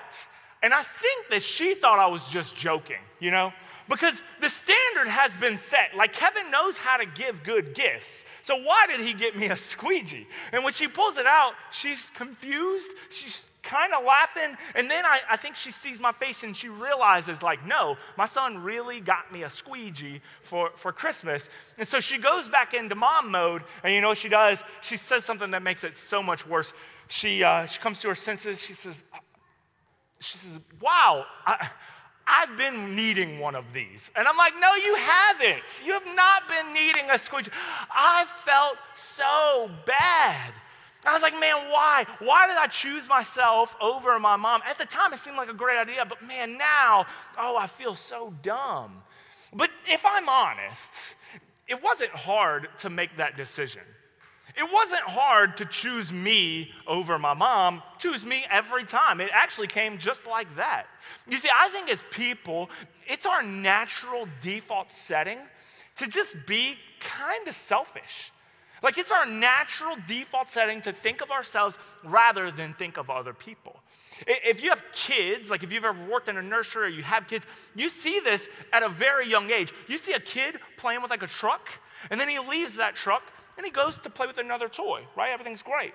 and 0.61 0.73
I 0.73 0.83
think 0.83 1.29
that 1.29 1.41
she 1.41 1.75
thought 1.75 1.99
I 1.99 2.07
was 2.07 2.27
just 2.27 2.55
joking, 2.55 3.01
you 3.19 3.31
know? 3.31 3.53
Because 3.87 4.21
the 4.41 4.49
standard 4.49 5.07
has 5.07 5.31
been 5.33 5.57
set. 5.57 5.95
Like 5.95 6.13
Kevin 6.13 6.49
knows 6.49 6.77
how 6.77 6.97
to 6.97 7.05
give 7.05 7.43
good 7.43 7.75
gifts. 7.75 8.25
So 8.41 8.57
why 8.57 8.87
did 8.87 8.99
he 8.99 9.13
get 9.13 9.37
me 9.37 9.49
a 9.49 9.55
squeegee? 9.55 10.27
And 10.51 10.63
when 10.63 10.73
she 10.73 10.87
pulls 10.87 11.19
it 11.19 11.27
out, 11.27 11.53
she's 11.71 12.09
confused. 12.09 12.89
She's 13.11 13.47
kind 13.65 13.93
of 13.93 14.05
laughing. 14.05 14.55
And 14.75 14.89
then 14.89 15.05
I, 15.05 15.19
I 15.31 15.37
think 15.37 15.55
she 15.55 15.71
sees 15.71 15.99
my 15.99 16.11
face 16.11 16.43
and 16.43 16.55
she 16.55 16.69
realizes, 16.69 17.41
like, 17.41 17.65
no, 17.65 17.97
my 18.17 18.25
son 18.25 18.63
really 18.63 18.99
got 18.99 19.31
me 19.31 19.43
a 19.43 19.49
squeegee 19.49 20.21
for, 20.41 20.71
for 20.75 20.91
Christmas. 20.91 21.49
And 21.77 21.87
so 21.87 21.99
she 21.99 22.17
goes 22.17 22.47
back 22.47 22.73
into 22.73 22.95
mom 22.95 23.31
mode. 23.31 23.63
And 23.83 23.93
you 23.93 24.01
know 24.01 24.09
what 24.09 24.17
she 24.17 24.29
does? 24.29 24.63
She 24.81 24.97
says 24.97 25.25
something 25.25 25.51
that 25.51 25.63
makes 25.63 25.83
it 25.83 25.95
so 25.95 26.23
much 26.23 26.47
worse. 26.47 26.73
She, 27.07 27.43
uh, 27.43 27.65
she 27.65 27.79
comes 27.79 28.01
to 28.01 28.07
her 28.09 28.15
senses. 28.15 28.61
She 28.61 28.73
says, 28.73 29.03
she 30.19 30.37
says, 30.37 30.59
wow, 30.81 31.25
I, 31.45 31.69
I've 32.27 32.57
been 32.57 32.95
needing 32.95 33.39
one 33.39 33.55
of 33.55 33.65
these. 33.73 34.09
And 34.15 34.27
I'm 34.27 34.37
like, 34.37 34.53
no, 34.59 34.73
you 34.75 34.95
haven't. 34.95 35.81
You 35.85 35.93
have 35.93 36.15
not 36.15 36.47
been 36.47 36.73
needing 36.73 37.09
a 37.11 37.17
squeegee. 37.17 37.51
I 37.91 38.25
felt 38.43 38.77
so 38.95 39.69
bad. 39.85 40.53
I 41.05 41.13
was 41.13 41.21
like, 41.21 41.39
man, 41.39 41.69
why? 41.69 42.05
Why 42.19 42.47
did 42.47 42.57
I 42.57 42.67
choose 42.67 43.07
myself 43.07 43.75
over 43.79 44.19
my 44.19 44.35
mom? 44.35 44.61
At 44.67 44.77
the 44.77 44.85
time, 44.85 45.13
it 45.13 45.19
seemed 45.19 45.37
like 45.37 45.49
a 45.49 45.53
great 45.53 45.77
idea, 45.77 46.05
but 46.05 46.25
man, 46.25 46.57
now, 46.57 47.05
oh, 47.37 47.55
I 47.57 47.67
feel 47.67 47.95
so 47.95 48.33
dumb. 48.41 49.03
But 49.53 49.69
if 49.85 50.05
I'm 50.05 50.27
honest, 50.27 50.91
it 51.67 51.81
wasn't 51.81 52.11
hard 52.11 52.69
to 52.79 52.89
make 52.89 53.17
that 53.17 53.37
decision. 53.37 53.81
It 54.57 54.71
wasn't 54.71 55.01
hard 55.01 55.57
to 55.57 55.65
choose 55.65 56.13
me 56.13 56.71
over 56.87 57.19
my 57.19 57.33
mom, 57.33 57.83
choose 57.99 58.25
me 58.25 58.45
every 58.49 58.85
time. 58.85 59.19
It 59.19 59.29
actually 59.33 59.67
came 59.67 59.97
just 59.97 60.25
like 60.25 60.55
that. 60.55 60.85
You 61.27 61.37
see, 61.37 61.49
I 61.53 61.67
think 61.69 61.89
as 61.89 62.01
people, 62.09 62.69
it's 63.05 63.25
our 63.25 63.43
natural 63.43 64.27
default 64.41 64.91
setting 64.91 65.39
to 65.97 66.07
just 66.07 66.45
be 66.45 66.75
kind 67.01 67.47
of 67.47 67.55
selfish. 67.55 68.31
Like 68.81 68.97
it's 68.97 69.11
our 69.11 69.25
natural 69.25 69.95
default 70.07 70.49
setting 70.49 70.81
to 70.81 70.93
think 70.93 71.21
of 71.21 71.31
ourselves 71.31 71.77
rather 72.03 72.51
than 72.51 72.73
think 72.73 72.97
of 72.97 73.09
other 73.09 73.33
people. 73.33 73.79
If 74.27 74.61
you 74.61 74.69
have 74.69 74.83
kids, 74.93 75.49
like 75.49 75.63
if 75.63 75.71
you've 75.71 75.85
ever 75.85 76.05
worked 76.09 76.29
in 76.29 76.37
a 76.37 76.41
nursery 76.41 76.85
or 76.85 76.89
you 76.89 77.03
have 77.03 77.27
kids, 77.27 77.45
you 77.75 77.89
see 77.89 78.19
this 78.19 78.47
at 78.71 78.83
a 78.83 78.89
very 78.89 79.27
young 79.27 79.51
age. 79.51 79.73
You 79.87 79.97
see 79.97 80.13
a 80.13 80.19
kid 80.19 80.59
playing 80.77 81.01
with 81.01 81.11
like 81.11 81.23
a 81.23 81.27
truck, 81.27 81.69
and 82.09 82.19
then 82.19 82.29
he 82.29 82.39
leaves 82.39 82.75
that 82.75 82.95
truck 82.95 83.23
and 83.57 83.65
he 83.65 83.71
goes 83.71 83.97
to 83.99 84.09
play 84.09 84.27
with 84.27 84.37
another 84.37 84.67
toy, 84.67 85.03
right? 85.15 85.31
Everything's 85.31 85.61
great. 85.61 85.93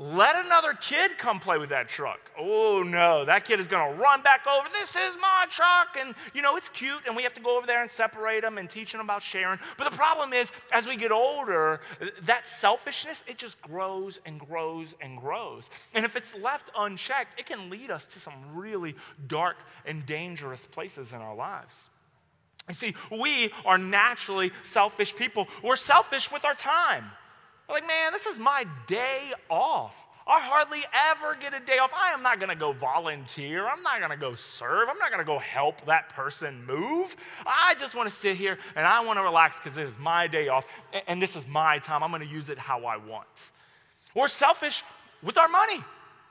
Let 0.00 0.46
another 0.46 0.74
kid 0.74 1.18
come 1.18 1.40
play 1.40 1.58
with 1.58 1.70
that 1.70 1.88
truck. 1.88 2.20
Oh 2.38 2.84
no, 2.84 3.24
that 3.24 3.44
kid 3.44 3.58
is 3.58 3.66
going 3.66 3.92
to 3.92 4.00
run 4.00 4.22
back 4.22 4.46
over. 4.46 4.68
This 4.72 4.90
is 4.90 5.16
my 5.20 5.46
truck. 5.50 5.96
And 5.98 6.14
you 6.32 6.40
know, 6.40 6.56
it's 6.56 6.68
cute, 6.68 7.00
and 7.06 7.16
we 7.16 7.24
have 7.24 7.34
to 7.34 7.40
go 7.40 7.58
over 7.58 7.66
there 7.66 7.82
and 7.82 7.90
separate 7.90 8.42
them 8.42 8.58
and 8.58 8.70
teach 8.70 8.92
them 8.92 9.00
about 9.00 9.24
sharing. 9.24 9.58
But 9.76 9.90
the 9.90 9.96
problem 9.96 10.32
is, 10.32 10.52
as 10.72 10.86
we 10.86 10.96
get 10.96 11.10
older, 11.10 11.80
that 12.22 12.46
selfishness, 12.46 13.24
it 13.26 13.38
just 13.38 13.60
grows 13.60 14.20
and 14.24 14.38
grows 14.38 14.94
and 15.00 15.18
grows. 15.18 15.68
And 15.92 16.04
if 16.04 16.14
it's 16.14 16.32
left 16.32 16.70
unchecked, 16.78 17.38
it 17.40 17.46
can 17.46 17.68
lead 17.68 17.90
us 17.90 18.06
to 18.06 18.20
some 18.20 18.34
really 18.54 18.94
dark 19.26 19.56
and 19.84 20.06
dangerous 20.06 20.64
places 20.64 21.12
in 21.12 21.18
our 21.18 21.34
lives. 21.34 21.90
You 22.68 22.74
see, 22.74 22.94
we 23.10 23.52
are 23.64 23.78
naturally 23.78 24.52
selfish 24.62 25.16
people. 25.16 25.48
We're 25.64 25.74
selfish 25.74 26.30
with 26.30 26.44
our 26.44 26.54
time. 26.54 27.10
Like, 27.68 27.86
man, 27.86 28.12
this 28.12 28.26
is 28.26 28.38
my 28.38 28.64
day 28.86 29.32
off. 29.48 29.94
I 30.26 30.40
hardly 30.40 30.84
ever 31.10 31.34
get 31.40 31.54
a 31.54 31.60
day 31.64 31.78
off. 31.78 31.90
I 31.94 32.12
am 32.12 32.22
not 32.22 32.38
to 32.50 32.54
go 32.54 32.72
volunteer. 32.72 33.66
I'm 33.66 33.82
not 33.82 33.98
to 34.10 34.16
go 34.16 34.34
serve. 34.34 34.88
I'm 34.90 34.98
not 34.98 35.10
to 35.20 35.24
go 35.24 35.38
help 35.38 35.84
that 35.86 36.10
person 36.10 36.66
move. 36.66 37.16
I 37.46 37.74
just 37.78 37.94
want 37.94 38.10
to 38.10 38.14
sit 38.14 38.36
here 38.36 38.58
and 38.76 38.86
I 38.86 39.00
want 39.00 39.18
to 39.18 39.22
relax 39.22 39.58
because 39.58 39.78
it 39.78 39.88
is 39.88 39.98
my 39.98 40.26
day 40.26 40.48
off 40.48 40.66
and 41.06 41.20
this 41.20 41.34
is 41.34 41.46
my 41.46 41.78
time. 41.78 42.02
I'm 42.02 42.10
to 42.20 42.26
use 42.26 42.50
it 42.50 42.58
how 42.58 42.84
I 42.84 42.98
want. 42.98 43.26
We're 44.14 44.28
selfish 44.28 44.84
with 45.22 45.38
our 45.38 45.48
money. 45.48 45.82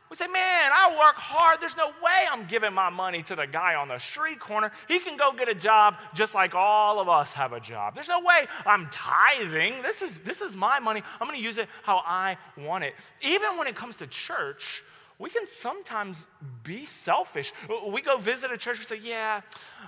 We 0.09 0.15
say, 0.15 0.27
man, 0.27 0.71
I 0.73 0.95
work 0.97 1.15
hard. 1.15 1.59
There's 1.59 1.75
no 1.75 1.87
way 1.87 2.25
I'm 2.31 2.45
giving 2.45 2.73
my 2.73 2.89
money 2.89 3.21
to 3.23 3.35
the 3.35 3.45
guy 3.45 3.75
on 3.75 3.89
the 3.89 3.97
street 3.97 4.39
corner. 4.39 4.71
He 4.87 4.99
can 4.99 5.17
go 5.17 5.33
get 5.33 5.49
a 5.49 5.53
job 5.53 5.95
just 6.13 6.33
like 6.33 6.55
all 6.55 6.99
of 6.99 7.09
us 7.09 7.33
have 7.33 7.51
a 7.51 7.59
job. 7.59 7.93
There's 7.93 8.07
no 8.07 8.19
way 8.19 8.45
I'm 8.65 8.87
tithing. 8.89 9.81
This 9.81 10.01
is, 10.01 10.19
this 10.19 10.39
is 10.39 10.55
my 10.55 10.79
money. 10.79 11.03
I'm 11.19 11.27
going 11.27 11.37
to 11.37 11.43
use 11.43 11.57
it 11.57 11.67
how 11.83 11.97
I 12.05 12.37
want 12.57 12.85
it. 12.85 12.93
Even 13.21 13.57
when 13.57 13.67
it 13.67 13.75
comes 13.75 13.97
to 13.97 14.07
church, 14.07 14.81
we 15.19 15.29
can 15.29 15.45
sometimes 15.45 16.25
be 16.63 16.85
selfish. 16.85 17.51
We 17.89 18.01
go 18.01 18.17
visit 18.17 18.51
a 18.51 18.57
church 18.57 18.77
and 18.77 18.87
say, 18.87 18.99
yeah, 19.03 19.41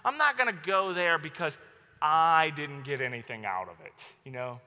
I'm 0.03 0.17
not 0.17 0.37
going 0.37 0.53
to 0.53 0.61
go 0.65 0.91
there 0.91 1.17
because 1.17 1.57
I 2.01 2.51
didn't 2.55 2.83
get 2.83 2.99
anything 2.99 3.45
out 3.45 3.69
of 3.69 3.75
it, 3.85 3.93
you 4.25 4.31
know? 4.31 4.59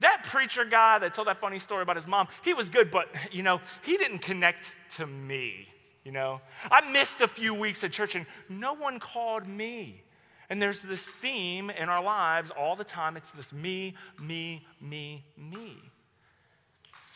That 0.00 0.22
preacher 0.24 0.64
guy 0.64 0.98
that 1.00 1.14
told 1.14 1.28
that 1.28 1.40
funny 1.40 1.58
story 1.58 1.82
about 1.82 1.96
his 1.96 2.06
mom, 2.06 2.28
he 2.44 2.54
was 2.54 2.70
good, 2.70 2.90
but, 2.90 3.08
you 3.32 3.42
know, 3.42 3.60
he 3.82 3.96
didn't 3.96 4.20
connect 4.20 4.76
to 4.96 5.06
me, 5.06 5.68
you 6.04 6.12
know. 6.12 6.40
I 6.70 6.88
missed 6.90 7.20
a 7.20 7.28
few 7.28 7.52
weeks 7.52 7.82
at 7.82 7.92
church 7.92 8.14
and 8.14 8.26
no 8.48 8.74
one 8.74 9.00
called 9.00 9.48
me. 9.48 10.02
And 10.50 10.62
there's 10.62 10.80
this 10.80 11.04
theme 11.04 11.68
in 11.68 11.88
our 11.88 12.02
lives 12.02 12.50
all 12.50 12.74
the 12.76 12.84
time. 12.84 13.16
It's 13.16 13.32
this 13.32 13.52
me, 13.52 13.94
me, 14.20 14.66
me, 14.80 15.24
me. 15.36 15.76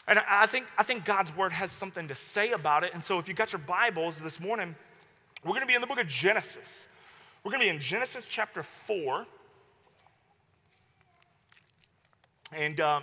And 0.08 0.18
I 0.28 0.46
think, 0.46 0.66
I 0.76 0.82
think 0.82 1.04
God's 1.04 1.34
word 1.34 1.52
has 1.52 1.70
something 1.70 2.08
to 2.08 2.14
say 2.14 2.50
about 2.50 2.82
it. 2.84 2.90
And 2.92 3.02
so 3.02 3.18
if 3.18 3.28
you 3.28 3.34
got 3.34 3.52
your 3.52 3.60
Bibles 3.60 4.18
this 4.18 4.40
morning, 4.40 4.74
we're 5.44 5.50
going 5.50 5.60
to 5.62 5.66
be 5.66 5.74
in 5.74 5.80
the 5.80 5.86
book 5.86 6.00
of 6.00 6.08
Genesis. 6.08 6.88
We're 7.42 7.52
going 7.52 7.60
to 7.60 7.66
be 7.66 7.74
in 7.74 7.80
Genesis 7.80 8.26
chapter 8.26 8.62
4. 8.62 9.26
And 12.54 12.80
uh, 12.80 13.00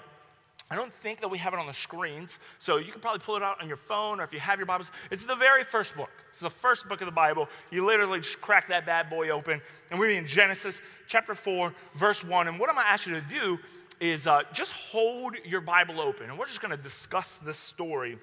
I 0.72 0.75
don't 0.75 0.94
think 0.94 1.22
that 1.22 1.29
we 1.29 1.39
have 1.39 1.53
it 1.53 1.60
on 1.60 1.65
the 1.65 1.74
screens, 1.74 2.38
so 2.60 2.77
you 2.77 2.91
can 2.91 3.01
probably 3.01 3.22
pull 3.22 3.36
it 3.36 3.41
out 3.41 3.60
on 3.60 3.68
your 3.68 3.77
phone 3.77 4.20
or 4.20 4.24
if 4.24 4.32
you 4.32 4.39
have 4.39 4.60
your 4.60 4.68
Bibles. 4.68 4.91
It's 5.10 5.25
the 5.25 5.36
very 5.36 5.63
first 5.63 5.96
book. 5.96 6.12
It's 6.29 6.39
the 6.39 6.50
first 6.50 6.88
book 6.88 7.01
of 7.01 7.06
the 7.06 7.12
Bible. 7.12 7.50
You 7.72 7.84
literally 7.86 8.20
just 8.20 8.39
crack 8.39 8.68
that 8.70 8.86
bad 8.86 9.10
boy 9.10 9.29
open, 9.29 9.62
and 9.89 10.00
we're 10.00 10.12
in 10.12 10.27
Genesis 10.27 10.79
chapter 11.08 11.34
4, 11.34 11.74
verse 11.96 12.24
1. 12.24 12.48
And 12.48 12.60
what 12.60 12.70
I'm 12.70 12.75
going 12.75 12.86
to 12.86 12.91
ask 12.91 13.08
you 13.08 13.15
to 13.15 13.22
do 13.22 13.58
is 14.00 14.27
uh, 14.27 14.44
just 14.53 14.72
hold 14.72 15.36
your 15.44 15.62
Bible 15.62 16.00
open, 16.00 16.29
and 16.29 16.38
we're 16.38 16.46
just 16.46 16.62
going 16.62 16.75
to 16.75 16.82
discuss 16.82 17.39
this 17.44 17.58
story 17.58 18.20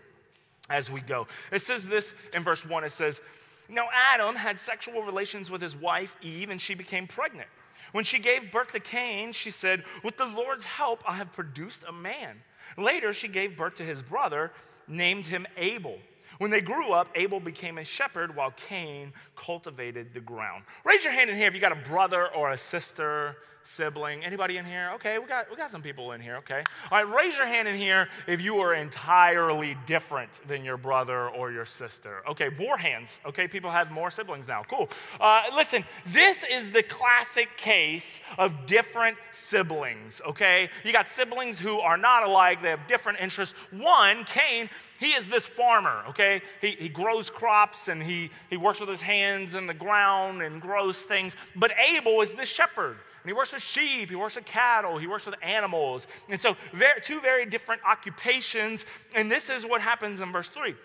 as 0.70 0.90
we 0.90 1.00
go. 1.00 1.26
It 1.50 1.62
says 1.62 1.86
this 1.86 2.14
in 2.32 2.44
verse 2.44 2.64
1 2.64 2.84
it 2.84 2.92
says, 2.92 3.20
Now 3.68 3.88
Adam 3.92 4.36
had 4.36 4.58
sexual 4.58 5.02
relations 5.02 5.50
with 5.50 5.60
his 5.60 5.74
wife 5.74 6.14
Eve, 6.22 6.50
and 6.50 6.60
she 6.60 6.74
became 6.74 7.08
pregnant. 7.08 7.48
When 7.92 8.04
she 8.04 8.18
gave 8.18 8.52
birth 8.52 8.72
to 8.72 8.80
Cain, 8.80 9.32
she 9.32 9.50
said, 9.50 9.84
With 10.02 10.16
the 10.16 10.26
Lord's 10.26 10.64
help, 10.64 11.02
I 11.06 11.16
have 11.16 11.32
produced 11.32 11.84
a 11.86 11.92
man. 11.92 12.42
Later, 12.76 13.12
she 13.12 13.28
gave 13.28 13.56
birth 13.56 13.76
to 13.76 13.84
his 13.84 14.02
brother, 14.02 14.52
named 14.88 15.26
him 15.26 15.46
Abel. 15.56 15.98
When 16.38 16.50
they 16.50 16.60
grew 16.60 16.92
up, 16.92 17.08
Abel 17.14 17.40
became 17.40 17.78
a 17.78 17.84
shepherd 17.84 18.34
while 18.36 18.52
Cain 18.68 19.12
cultivated 19.36 20.12
the 20.14 20.20
ground. 20.20 20.64
Raise 20.84 21.04
your 21.04 21.12
hand 21.12 21.30
in 21.30 21.36
here 21.36 21.48
if 21.48 21.54
you 21.54 21.60
got 21.60 21.72
a 21.72 21.88
brother 21.88 22.28
or 22.34 22.52
a 22.52 22.58
sister 22.58 23.36
sibling. 23.66 24.24
Anybody 24.24 24.56
in 24.56 24.64
here? 24.64 24.92
Okay, 24.94 25.18
we 25.18 25.26
got, 25.26 25.50
we 25.50 25.56
got 25.56 25.70
some 25.70 25.82
people 25.82 26.12
in 26.12 26.20
here, 26.20 26.36
okay. 26.36 26.62
All 26.90 27.04
right, 27.04 27.14
raise 27.14 27.36
your 27.36 27.46
hand 27.46 27.66
in 27.68 27.74
here 27.74 28.08
if 28.26 28.40
you 28.40 28.58
are 28.60 28.74
entirely 28.74 29.76
different 29.86 30.30
than 30.46 30.64
your 30.64 30.76
brother 30.76 31.28
or 31.28 31.50
your 31.50 31.66
sister. 31.66 32.22
Okay, 32.28 32.48
more 32.58 32.76
hands. 32.76 33.20
Okay, 33.26 33.48
people 33.48 33.70
have 33.70 33.90
more 33.90 34.10
siblings 34.10 34.46
now. 34.46 34.62
Cool. 34.68 34.88
Uh, 35.20 35.42
listen, 35.54 35.84
this 36.06 36.44
is 36.50 36.70
the 36.70 36.82
classic 36.82 37.48
case 37.56 38.20
of 38.38 38.66
different 38.66 39.16
siblings, 39.32 40.20
okay? 40.26 40.70
You 40.84 40.92
got 40.92 41.08
siblings 41.08 41.58
who 41.58 41.80
are 41.80 41.96
not 41.96 42.22
alike, 42.22 42.62
they 42.62 42.70
have 42.70 42.86
different 42.86 43.18
interests. 43.20 43.54
One, 43.72 44.24
Cain, 44.24 44.70
he 44.98 45.12
is 45.12 45.26
this 45.26 45.44
farmer, 45.44 46.04
okay? 46.08 46.42
He, 46.60 46.70
he 46.72 46.88
grows 46.88 47.30
crops 47.30 47.88
and 47.88 48.02
he, 48.02 48.30
he 48.50 48.56
works 48.56 48.80
with 48.80 48.88
his 48.88 49.00
hands 49.00 49.54
in 49.54 49.66
the 49.66 49.74
ground 49.74 50.42
and 50.42 50.60
grows 50.60 50.98
things. 50.98 51.36
But 51.54 51.72
Abel 51.78 52.20
is 52.22 52.34
this 52.34 52.48
shepherd. 52.48 52.96
And 53.26 53.30
he 53.30 53.32
works 53.32 53.52
with 53.52 53.62
sheep, 53.62 54.08
he 54.08 54.14
works 54.14 54.36
with 54.36 54.44
cattle, 54.44 54.98
he 54.98 55.08
works 55.08 55.26
with 55.26 55.34
animals. 55.42 56.06
And 56.28 56.40
so, 56.40 56.56
very, 56.72 57.00
two 57.00 57.20
very 57.20 57.44
different 57.44 57.82
occupations. 57.84 58.86
And 59.16 59.30
this 59.30 59.50
is 59.50 59.66
what 59.66 59.80
happens 59.80 60.20
in 60.20 60.30
verse 60.30 60.48
3. 60.48 60.76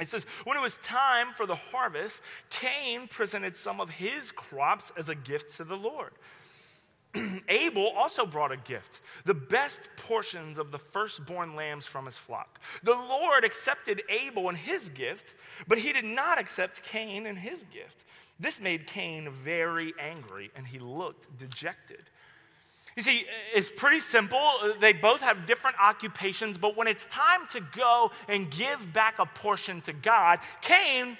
It 0.00 0.08
says, 0.08 0.24
When 0.44 0.56
it 0.56 0.62
was 0.62 0.78
time 0.78 1.28
for 1.36 1.44
the 1.44 1.56
harvest, 1.56 2.20
Cain 2.50 3.08
presented 3.08 3.54
some 3.54 3.80
of 3.80 3.90
his 3.90 4.32
crops 4.32 4.92
as 4.96 5.08
a 5.08 5.14
gift 5.14 5.56
to 5.56 5.64
the 5.64 5.76
Lord. 5.76 6.12
Abel 7.48 7.88
also 7.96 8.26
brought 8.26 8.52
a 8.52 8.56
gift, 8.56 9.00
the 9.24 9.34
best 9.34 9.82
portions 9.96 10.58
of 10.58 10.70
the 10.70 10.78
firstborn 10.78 11.54
lambs 11.54 11.86
from 11.86 12.06
his 12.06 12.16
flock. 12.16 12.60
The 12.82 12.92
Lord 12.92 13.44
accepted 13.44 14.02
Abel 14.08 14.48
and 14.48 14.58
his 14.58 14.88
gift, 14.90 15.34
but 15.66 15.78
he 15.78 15.92
did 15.92 16.04
not 16.04 16.38
accept 16.38 16.82
Cain 16.82 17.26
and 17.26 17.38
his 17.38 17.64
gift. 17.72 18.04
This 18.40 18.60
made 18.60 18.86
Cain 18.86 19.30
very 19.44 19.92
angry, 20.00 20.50
and 20.54 20.66
he 20.66 20.78
looked 20.78 21.36
dejected. 21.38 22.04
You 22.96 23.02
see, 23.02 23.26
it's 23.54 23.70
pretty 23.70 24.00
simple. 24.00 24.40
They 24.80 24.92
both 24.92 25.20
have 25.20 25.46
different 25.46 25.78
occupations, 25.80 26.58
but 26.58 26.76
when 26.76 26.88
it's 26.88 27.06
time 27.06 27.46
to 27.50 27.60
go 27.60 28.10
and 28.26 28.50
give 28.50 28.92
back 28.92 29.20
a 29.20 29.26
portion 29.26 29.80
to 29.82 29.92
God, 29.92 30.40
Cain, 30.62 31.16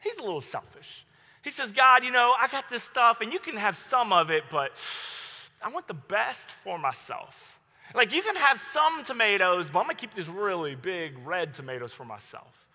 he's 0.00 0.16
a 0.18 0.22
little 0.22 0.40
selfish. 0.40 1.04
He 1.48 1.52
says, 1.52 1.72
God, 1.72 2.04
you 2.04 2.10
know, 2.10 2.34
I 2.38 2.46
got 2.46 2.68
this 2.68 2.82
stuff 2.82 3.22
and 3.22 3.32
you 3.32 3.38
can 3.38 3.56
have 3.56 3.78
some 3.78 4.12
of 4.12 4.30
it, 4.30 4.44
but 4.50 4.70
I 5.62 5.70
want 5.70 5.88
the 5.88 5.94
best 5.94 6.50
for 6.50 6.78
myself. 6.78 7.58
Like, 7.94 8.12
you 8.12 8.20
can 8.20 8.36
have 8.36 8.60
some 8.60 9.02
tomatoes, 9.02 9.70
but 9.70 9.78
I'm 9.78 9.86
gonna 9.86 9.94
keep 9.94 10.14
these 10.14 10.28
really 10.28 10.74
big 10.74 11.16
red 11.26 11.54
tomatoes 11.54 11.90
for 11.90 12.04
myself. 12.04 12.67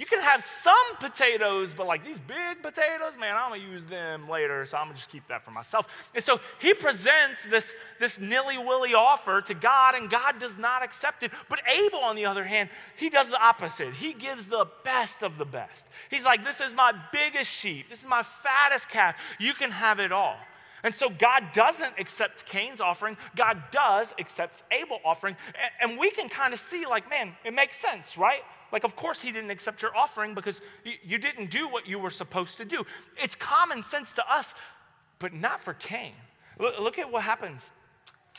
You 0.00 0.06
can 0.06 0.22
have 0.22 0.42
some 0.42 0.96
potatoes, 0.98 1.74
but 1.76 1.86
like 1.86 2.02
these 2.02 2.18
big 2.18 2.62
potatoes, 2.62 3.18
man, 3.20 3.36
I'm 3.36 3.50
gonna 3.50 3.62
use 3.70 3.84
them 3.84 4.30
later, 4.30 4.64
so 4.64 4.78
I'm 4.78 4.86
gonna 4.86 4.96
just 4.96 5.10
keep 5.10 5.28
that 5.28 5.44
for 5.44 5.50
myself. 5.50 5.86
And 6.14 6.24
so 6.24 6.40
he 6.58 6.72
presents 6.72 7.44
this, 7.50 7.74
this 7.98 8.18
nilly 8.18 8.56
willy 8.56 8.94
offer 8.94 9.42
to 9.42 9.52
God, 9.52 9.94
and 9.94 10.08
God 10.08 10.38
does 10.38 10.56
not 10.56 10.82
accept 10.82 11.22
it. 11.22 11.32
But 11.50 11.60
Abel, 11.68 11.98
on 11.98 12.16
the 12.16 12.24
other 12.24 12.44
hand, 12.44 12.70
he 12.96 13.10
does 13.10 13.28
the 13.28 13.38
opposite. 13.38 13.92
He 13.92 14.14
gives 14.14 14.46
the 14.46 14.66
best 14.84 15.22
of 15.22 15.36
the 15.36 15.44
best. 15.44 15.84
He's 16.08 16.24
like, 16.24 16.46
This 16.46 16.62
is 16.62 16.72
my 16.72 16.94
biggest 17.12 17.50
sheep, 17.50 17.90
this 17.90 17.98
is 17.98 18.08
my 18.08 18.22
fattest 18.22 18.88
calf. 18.88 19.16
You 19.38 19.52
can 19.52 19.70
have 19.70 20.00
it 20.00 20.12
all. 20.12 20.38
And 20.82 20.94
so 20.94 21.10
God 21.10 21.52
doesn't 21.52 21.92
accept 21.98 22.46
Cain's 22.46 22.80
offering, 22.80 23.18
God 23.36 23.64
does 23.70 24.14
accept 24.18 24.62
Abel's 24.72 25.02
offering. 25.04 25.36
And 25.78 25.98
we 25.98 26.10
can 26.10 26.30
kind 26.30 26.54
of 26.54 26.58
see, 26.58 26.86
like, 26.86 27.10
man, 27.10 27.36
it 27.44 27.52
makes 27.52 27.76
sense, 27.76 28.16
right? 28.16 28.40
Like, 28.72 28.84
of 28.84 28.96
course, 28.96 29.20
he 29.20 29.32
didn't 29.32 29.50
accept 29.50 29.82
your 29.82 29.96
offering 29.96 30.34
because 30.34 30.60
you 31.02 31.18
didn't 31.18 31.50
do 31.50 31.68
what 31.68 31.88
you 31.88 31.98
were 31.98 32.10
supposed 32.10 32.56
to 32.58 32.64
do. 32.64 32.84
It's 33.22 33.34
common 33.34 33.82
sense 33.82 34.12
to 34.14 34.32
us, 34.32 34.54
but 35.18 35.32
not 35.32 35.62
for 35.62 35.74
Cain. 35.74 36.12
Look 36.58 36.98
at 36.98 37.10
what 37.10 37.22
happens 37.22 37.68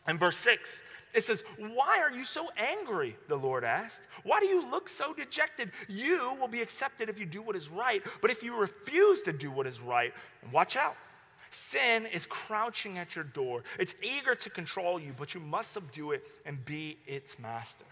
in 0.08 0.18
verse 0.18 0.38
6. 0.38 0.84
It 1.14 1.26
says, 1.26 1.44
Why 1.58 2.00
are 2.02 2.12
you 2.12 2.24
so 2.24 2.50
angry? 2.58 3.18
The 3.28 3.36
Lord 3.36 3.64
asked. 3.64 4.02
Why 4.24 4.40
do 4.40 4.46
you 4.46 4.70
look 4.70 4.88
so 4.88 5.14
dejected? 5.14 5.72
You 5.88 6.34
will 6.40 6.48
be 6.48 6.62
accepted 6.62 7.10
if 7.10 7.20
you 7.20 7.26
do 7.26 7.42
what 7.42 7.56
is 7.56 7.70
right, 7.70 8.02
but 8.22 8.32
if 8.32 8.44
you 8.44 8.56
refuse 8.56 9.22
to 9.24 9.34
do 9.34 9.52
what 9.52 9.68
is 9.68 9.82
right, 9.82 10.14
watch 10.52 10.76
out. 10.76 10.96
Sin 11.50 12.06
is 12.06 12.26
crouching 12.26 12.98
at 12.98 13.14
your 13.14 13.26
door. 13.26 13.64
It's 13.78 13.94
eager 14.02 14.36
to 14.36 14.50
control 14.50 15.00
you, 15.00 15.14
but 15.18 15.34
you 15.34 15.42
must 15.42 15.74
subdue 15.74 16.12
it 16.12 16.26
and 16.46 16.64
be 16.64 16.98
its 17.06 17.38
master. 17.38 17.84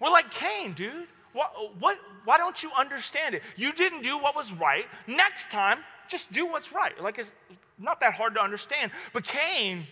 We're 0.00 0.10
like 0.10 0.32
Cain, 0.32 0.72
dude. 0.72 1.06
What, 1.32 1.78
what, 1.78 1.98
why 2.24 2.38
don't 2.38 2.62
you 2.62 2.70
understand 2.78 3.34
it? 3.34 3.42
You 3.56 3.72
didn't 3.72 4.02
do 4.02 4.18
what 4.18 4.34
was 4.34 4.52
right. 4.52 4.86
Next 5.06 5.50
time, 5.50 5.78
just 6.08 6.32
do 6.32 6.46
what's 6.46 6.72
right. 6.72 7.00
Like 7.00 7.18
it's 7.18 7.32
not 7.78 8.00
that 8.00 8.14
hard 8.14 8.34
to 8.34 8.42
understand. 8.42 8.90
But 9.12 9.24
Cain, 9.24 9.86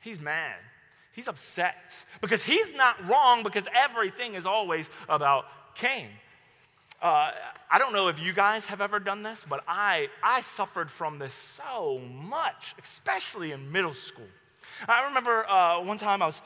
he's 0.00 0.20
mad. 0.20 0.56
He's 1.12 1.28
upset 1.28 2.04
because 2.20 2.42
he's 2.42 2.74
not 2.74 3.06
wrong 3.06 3.42
because 3.42 3.66
everything 3.74 4.34
is 4.34 4.46
always 4.46 4.88
about 5.08 5.44
Cain. 5.74 6.08
Uh, 7.02 7.32
I 7.70 7.78
don't 7.78 7.92
know 7.92 8.08
if 8.08 8.20
you 8.20 8.32
guys 8.32 8.66
have 8.66 8.80
ever 8.80 9.00
done 9.00 9.22
this, 9.22 9.44
but 9.48 9.64
I, 9.66 10.08
I 10.22 10.40
suffered 10.40 10.90
from 10.90 11.18
this 11.18 11.34
so 11.34 12.00
much, 12.00 12.74
especially 12.80 13.50
in 13.50 13.72
middle 13.72 13.94
school. 13.94 14.28
I 14.88 15.04
remember 15.06 15.48
uh, 15.48 15.82
one 15.82 15.98
time 15.98 16.22
I 16.22 16.26
was, 16.26 16.42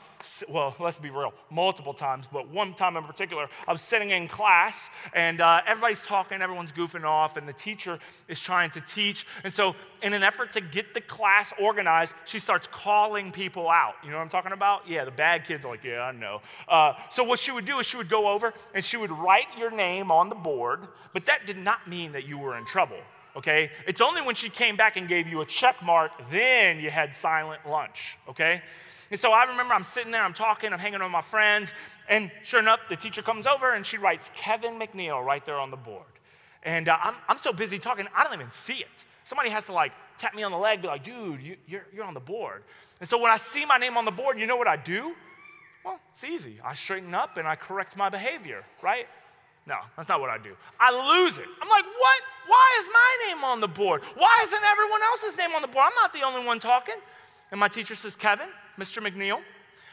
well, 0.47 0.75
let's 0.79 0.99
be 0.99 1.09
real, 1.09 1.33
multiple 1.49 1.93
times, 1.93 2.25
but 2.31 2.49
one 2.49 2.73
time 2.73 2.97
in 2.97 3.03
particular, 3.03 3.47
I 3.67 3.71
was 3.71 3.81
sitting 3.81 4.11
in 4.11 4.27
class 4.27 4.89
and 5.13 5.41
uh, 5.41 5.61
everybody's 5.65 6.05
talking, 6.05 6.41
everyone's 6.41 6.71
goofing 6.71 7.03
off, 7.03 7.37
and 7.37 7.47
the 7.47 7.53
teacher 7.53 7.99
is 8.27 8.39
trying 8.39 8.69
to 8.71 8.81
teach. 8.81 9.25
And 9.43 9.51
so, 9.51 9.75
in 10.03 10.13
an 10.13 10.23
effort 10.23 10.51
to 10.53 10.61
get 10.61 10.93
the 10.93 11.01
class 11.01 11.51
organized, 11.59 12.13
she 12.25 12.39
starts 12.39 12.67
calling 12.71 13.31
people 13.31 13.69
out. 13.69 13.95
You 14.03 14.11
know 14.11 14.17
what 14.17 14.23
I'm 14.23 14.29
talking 14.29 14.51
about? 14.51 14.87
Yeah, 14.87 15.05
the 15.05 15.11
bad 15.11 15.45
kids 15.45 15.65
are 15.65 15.71
like, 15.71 15.83
yeah, 15.83 16.01
I 16.01 16.11
know. 16.11 16.41
Uh, 16.67 16.93
so, 17.09 17.23
what 17.23 17.39
she 17.39 17.51
would 17.51 17.65
do 17.65 17.79
is 17.79 17.85
she 17.85 17.97
would 17.97 18.09
go 18.09 18.29
over 18.29 18.53
and 18.73 18.83
she 18.85 18.97
would 18.97 19.11
write 19.11 19.47
your 19.57 19.71
name 19.71 20.11
on 20.11 20.29
the 20.29 20.35
board, 20.35 20.81
but 21.13 21.25
that 21.25 21.45
did 21.47 21.57
not 21.57 21.87
mean 21.87 22.11
that 22.11 22.25
you 22.25 22.37
were 22.37 22.57
in 22.57 22.65
trouble 22.65 22.97
okay? 23.37 23.71
It's 23.85 24.01
only 24.01 24.21
when 24.21 24.35
she 24.35 24.49
came 24.49 24.75
back 24.75 24.97
and 24.97 25.07
gave 25.07 25.27
you 25.27 25.41
a 25.41 25.45
check 25.45 25.81
mark, 25.83 26.11
then 26.31 26.79
you 26.79 26.89
had 26.89 27.15
silent 27.15 27.61
lunch, 27.67 28.17
okay? 28.27 28.61
And 29.09 29.19
so 29.19 29.31
I 29.31 29.43
remember 29.45 29.73
I'm 29.73 29.83
sitting 29.83 30.11
there, 30.11 30.23
I'm 30.23 30.33
talking, 30.33 30.73
I'm 30.73 30.79
hanging 30.79 31.01
with 31.01 31.11
my 31.11 31.21
friends, 31.21 31.71
and 32.09 32.31
sure 32.43 32.59
enough, 32.59 32.79
the 32.89 32.95
teacher 32.95 33.21
comes 33.21 33.47
over 33.47 33.73
and 33.73 33.85
she 33.85 33.97
writes 33.97 34.31
Kevin 34.35 34.79
McNeil 34.79 35.23
right 35.23 35.45
there 35.45 35.59
on 35.59 35.71
the 35.71 35.77
board. 35.77 36.03
And 36.63 36.89
uh, 36.89 36.97
I'm, 37.01 37.15
I'm 37.29 37.37
so 37.37 37.53
busy 37.53 37.79
talking, 37.79 38.07
I 38.15 38.23
don't 38.23 38.33
even 38.33 38.49
see 38.49 38.77
it. 38.77 38.87
Somebody 39.23 39.49
has 39.49 39.65
to 39.65 39.73
like 39.73 39.93
tap 40.17 40.35
me 40.35 40.43
on 40.43 40.51
the 40.51 40.57
leg, 40.57 40.81
be 40.81 40.87
like, 40.87 41.03
dude, 41.03 41.41
you, 41.41 41.57
you're, 41.67 41.85
you're 41.93 42.05
on 42.05 42.13
the 42.13 42.19
board. 42.19 42.63
And 42.99 43.07
so 43.07 43.17
when 43.17 43.31
I 43.31 43.37
see 43.37 43.65
my 43.65 43.77
name 43.77 43.97
on 43.97 44.05
the 44.05 44.11
board, 44.11 44.39
you 44.39 44.47
know 44.47 44.57
what 44.57 44.67
I 44.67 44.77
do? 44.77 45.13
Well, 45.85 45.99
it's 46.13 46.23
easy. 46.23 46.59
I 46.65 46.73
straighten 46.73 47.13
up 47.13 47.37
and 47.37 47.47
I 47.47 47.55
correct 47.55 47.95
my 47.95 48.09
behavior, 48.09 48.65
right? 48.81 49.07
No, 49.67 49.75
that's 49.97 50.07
not 50.07 50.21
what 50.21 50.29
I 50.29 50.37
do. 50.37 50.55
I 50.79 50.91
lose 50.91 51.37
it. 51.37 51.45
I'm 51.61 51.69
like, 51.69 51.83
what? 51.83 52.21
Why 52.47 52.77
is 52.79 52.87
my 52.87 53.27
name 53.27 53.43
on 53.43 53.59
the 53.59 53.67
board? 53.67 54.01
Why 54.15 54.39
isn't 54.43 54.63
everyone 54.63 55.01
else's 55.11 55.37
name 55.37 55.51
on 55.51 55.61
the 55.61 55.67
board? 55.67 55.85
I'm 55.87 55.95
not 55.95 56.13
the 56.13 56.21
only 56.21 56.45
one 56.45 56.59
talking. 56.59 56.95
And 57.51 57.59
my 57.59 57.67
teacher 57.67 57.93
says, 57.93 58.15
Kevin, 58.15 58.47
Mr. 58.79 59.05
McNeil, 59.05 59.41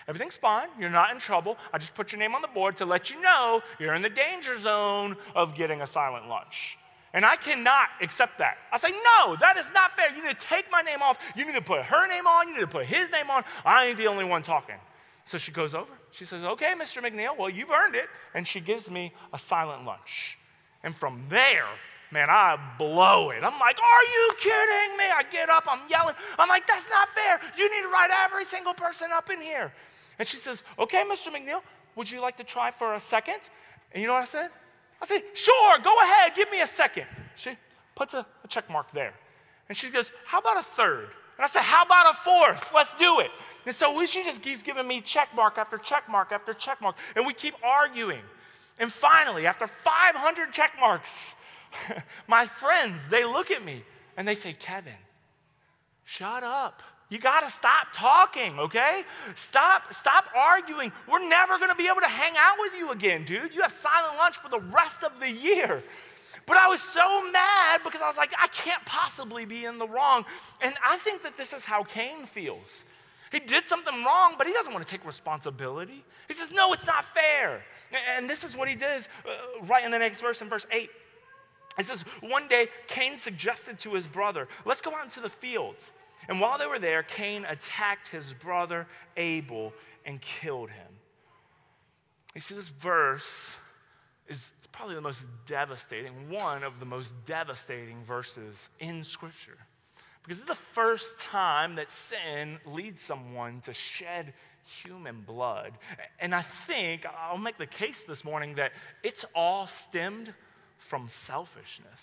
everything's 0.07 0.37
fine. 0.37 0.69
You're 0.78 0.90
not 0.90 1.11
in 1.11 1.19
trouble. 1.19 1.57
I 1.73 1.78
just 1.78 1.95
put 1.95 2.12
your 2.12 2.21
name 2.21 2.37
on 2.37 2.43
the 2.43 2.49
board 2.49 2.76
to 2.76 2.85
let 2.85 3.11
you 3.11 3.21
know 3.21 3.62
you're 3.81 3.95
in 3.95 4.02
the 4.02 4.09
danger 4.09 4.59
zone 4.61 5.16
of 5.35 5.57
getting 5.57 5.83
a 5.83 5.87
silent 5.88 6.28
lunch. 6.28 6.78
And 7.12 7.25
I 7.25 7.37
cannot 7.37 7.88
accept 8.00 8.38
that. 8.38 8.57
I 8.73 8.78
say, 8.78 8.90
no, 8.90 9.37
that 9.40 9.57
is 9.57 9.66
not 9.73 9.97
fair. 9.97 10.14
You 10.14 10.23
need 10.23 10.38
to 10.38 10.47
take 10.47 10.66
my 10.71 10.83
name 10.83 11.02
off. 11.02 11.19
You 11.37 11.45
need 11.45 11.54
to 11.54 11.62
put 11.62 11.83
her 11.83 12.09
name 12.09 12.26
on. 12.26 12.49
You 12.49 12.54
need 12.54 12.61
to 12.61 12.66
put 12.66 12.87
his 12.87 13.11
name 13.11 13.31
on. 13.31 13.45
I 13.64 13.87
ain't 13.87 13.99
the 13.99 14.07
only 14.07 14.25
one 14.25 14.43
talking. 14.43 14.76
So 15.26 15.38
she 15.38 15.52
goes 15.52 15.75
over. 15.75 15.93
She 16.11 16.25
says, 16.25 16.45
Okay, 16.45 16.75
Mr. 16.78 17.02
McNeil, 17.02 17.37
well, 17.37 17.50
you've 17.50 17.71
earned 17.71 17.95
it. 17.95 18.09
And 18.35 18.47
she 18.47 18.61
gives 18.61 18.90
me 18.90 19.12
a 19.33 19.38
silent 19.38 19.85
lunch. 19.85 20.38
And 20.83 20.95
from 20.95 21.23
there, 21.28 21.66
man, 22.12 22.28
I 22.28 22.59
blow 22.78 23.31
it. 23.31 23.43
I'm 23.43 23.59
like, 23.59 23.78
Are 23.78 24.04
you 24.12 24.33
kidding 24.38 24.97
me? 24.99 25.04
I 25.04 25.23
get 25.31 25.49
up, 25.49 25.64
I'm 25.69 25.81
yelling. 25.88 26.14
I'm 26.38 26.49
like, 26.49 26.66
That's 26.66 26.88
not 26.88 27.09
fair. 27.14 27.40
You 27.57 27.71
need 27.71 27.83
to 27.83 27.88
write 27.88 28.11
every 28.25 28.45
single 28.45 28.75
person 28.75 29.09
up 29.12 29.31
in 29.31 29.40
here. 29.40 29.73
And 30.19 30.28
she 30.28 30.37
says, 30.37 30.62
Okay, 30.78 31.04
Mr. 31.04 31.28
McNeil, 31.28 31.62
would 31.97 32.11
you 32.11 32.21
like 32.21 32.37
to 32.37 32.45
try 32.45 32.71
for 32.71 32.95
a 32.95 33.00
second? 33.00 33.38
And 33.93 34.00
you 34.02 34.07
know 34.09 34.14
what 34.14 34.23
I 34.23 34.26
said? 34.26 34.50
I 35.00 35.07
said, 35.07 35.23
Sure, 35.33 35.78
go 35.83 35.95
ahead, 36.02 36.33
give 36.37 36.50
me 36.50 36.61
a 36.61 36.66
second. 36.66 37.07
She 37.35 37.57
puts 37.95 38.14
a, 38.14 38.26
a 38.45 38.49
check 38.49 38.69
mark 38.69 38.93
there. 38.93 39.14
And 39.69 39.76
she 39.76 39.88
goes, 39.88 40.12
How 40.26 40.38
about 40.38 40.59
a 40.59 40.62
third? 40.62 41.09
And 41.38 41.45
I 41.45 41.49
said, 41.49 41.62
How 41.62 41.85
about 41.85 42.14
a 42.14 42.19
fourth? 42.19 42.71
Let's 42.75 42.95
do 42.95 43.21
it. 43.21 43.31
And 43.66 43.75
so 43.75 44.04
she 44.06 44.25
just 44.25 44.42
keeps 44.42 44.62
giving 44.62 44.87
me 44.87 45.00
check 45.00 45.28
mark 45.35 45.59
after 45.59 45.78
check 45.78 46.09
mark 46.09 46.33
after 46.33 46.52
check 46.52 46.80
mark. 46.80 46.97
And 47.16 47.26
we 47.26 47.33
keep 47.33 47.54
arguing. 47.62 48.23
And 48.78 48.92
finally, 48.92 49.47
after 49.47 49.66
500 49.66 50.52
check 50.52 50.73
marks, 50.80 51.35
my 52.26 52.47
friends, 52.47 53.00
they 53.11 53.25
look 53.25 53.50
at 53.50 53.64
me 53.64 53.85
and 54.16 54.26
they 54.26 54.35
say, 54.35 54.52
Kevin, 54.52 54.92
shut 56.04 56.42
up. 56.42 56.83
You 57.11 57.18
got 57.18 57.40
to 57.40 57.50
stop 57.50 57.88
talking, 57.92 58.59
okay? 58.59 59.02
Stop 59.35 59.92
stop 59.92 60.25
arguing. 60.35 60.90
We're 61.06 61.26
never 61.28 61.59
going 61.59 61.71
to 61.71 61.76
be 61.76 61.87
able 61.87 62.00
to 62.00 62.09
hang 62.09 62.33
out 62.37 62.56
with 62.59 62.73
you 62.76 62.92
again, 62.92 63.25
dude. 63.25 63.54
You 63.54 63.62
have 63.62 63.73
silent 63.73 64.17
lunch 64.17 64.39
for 64.39 64.49
the 64.49 64.58
rest 64.58 65.04
of 65.04 65.12
the 65.21 65.30
year. 65.30 65.82
But 66.47 66.56
I 66.56 66.69
was 66.69 66.82
so 66.82 67.30
mad 67.30 67.82
because 67.84 68.02
I 68.02 68.08
was 68.08 68.17
like, 68.17 68.32
I 68.39 68.49
can't 68.49 68.84
possibly 68.84 69.45
be 69.45 69.65
in 69.65 69.78
the 69.78 69.86
wrong. 69.86 70.25
And 70.60 70.75
I 70.84 70.97
think 70.99 71.23
that 71.23 71.36
this 71.36 71.52
is 71.52 71.65
how 71.65 71.84
Cain 71.84 72.26
feels. 72.26 72.84
He 73.32 73.41
did 73.41 73.69
something 73.69 74.04
wrong, 74.04 74.34
but 74.39 74.47
he 74.47 74.52
doesn't 74.52 74.73
want 74.73 74.87
to 74.87 74.91
take 74.91 75.04
responsibility. 75.06 76.04
He 76.28 76.34
says, 76.34 76.52
No, 76.52 76.73
it's 76.73 76.87
not 76.87 77.04
fair. 77.15 77.65
And 78.17 78.28
this 78.28 78.45
is 78.45 78.56
what 78.56 78.69
he 78.69 78.75
does 78.75 79.08
uh, 79.26 79.65
right 79.67 79.84
in 79.84 79.91
the 79.91 79.99
next 79.99 80.21
verse, 80.21 80.41
in 80.41 80.49
verse 80.49 80.67
8. 80.71 80.91
It 81.78 81.87
says, 81.87 82.02
One 82.21 82.49
day, 82.49 82.69
Cain 82.87 83.19
suggested 83.19 83.78
to 83.80 83.95
his 83.95 84.06
brother, 84.06 84.49
Let's 84.65 84.80
go 84.80 84.95
out 84.95 85.04
into 85.04 85.21
the 85.21 85.28
fields. 85.28 85.93
And 86.28 86.41
while 86.41 86.58
they 86.58 86.67
were 86.67 86.78
there, 86.78 87.02
Cain 87.02 87.45
attacked 87.49 88.08
his 88.08 88.32
brother 88.32 88.87
Abel 89.17 89.73
and 90.06 90.21
killed 90.21 90.71
him. 90.71 90.87
You 92.34 92.41
see, 92.41 92.54
this 92.54 92.69
verse 92.69 93.58
is 94.28 94.50
probably 94.73 94.95
the 94.95 95.00
most 95.00 95.21
devastating, 95.47 96.30
one 96.30 96.65
of 96.65 96.80
the 96.80 96.87
most 96.87 97.13
devastating 97.26 98.02
verses 98.04 98.71
in 98.80 99.04
Scripture. 99.04 99.58
Because 100.25 100.41
it's 100.41 100.49
the 100.49 100.54
first 100.54 101.21
time 101.21 101.76
that 101.76 101.91
sin 101.91 102.58
leads 102.65 103.02
someone 103.02 103.60
to 103.63 103.75
shed 103.75 104.32
human 104.65 105.21
blood. 105.21 105.73
And 106.19 106.34
I 106.34 106.41
think 106.41 107.04
I'll 107.06 107.37
make 107.37 107.58
the 107.58 107.67
case 107.67 108.04
this 108.08 108.25
morning 108.25 108.54
that 108.54 108.73
it's 109.02 109.26
all 109.34 109.67
stemmed 109.67 110.32
from 110.78 111.08
selfishness. 111.08 112.00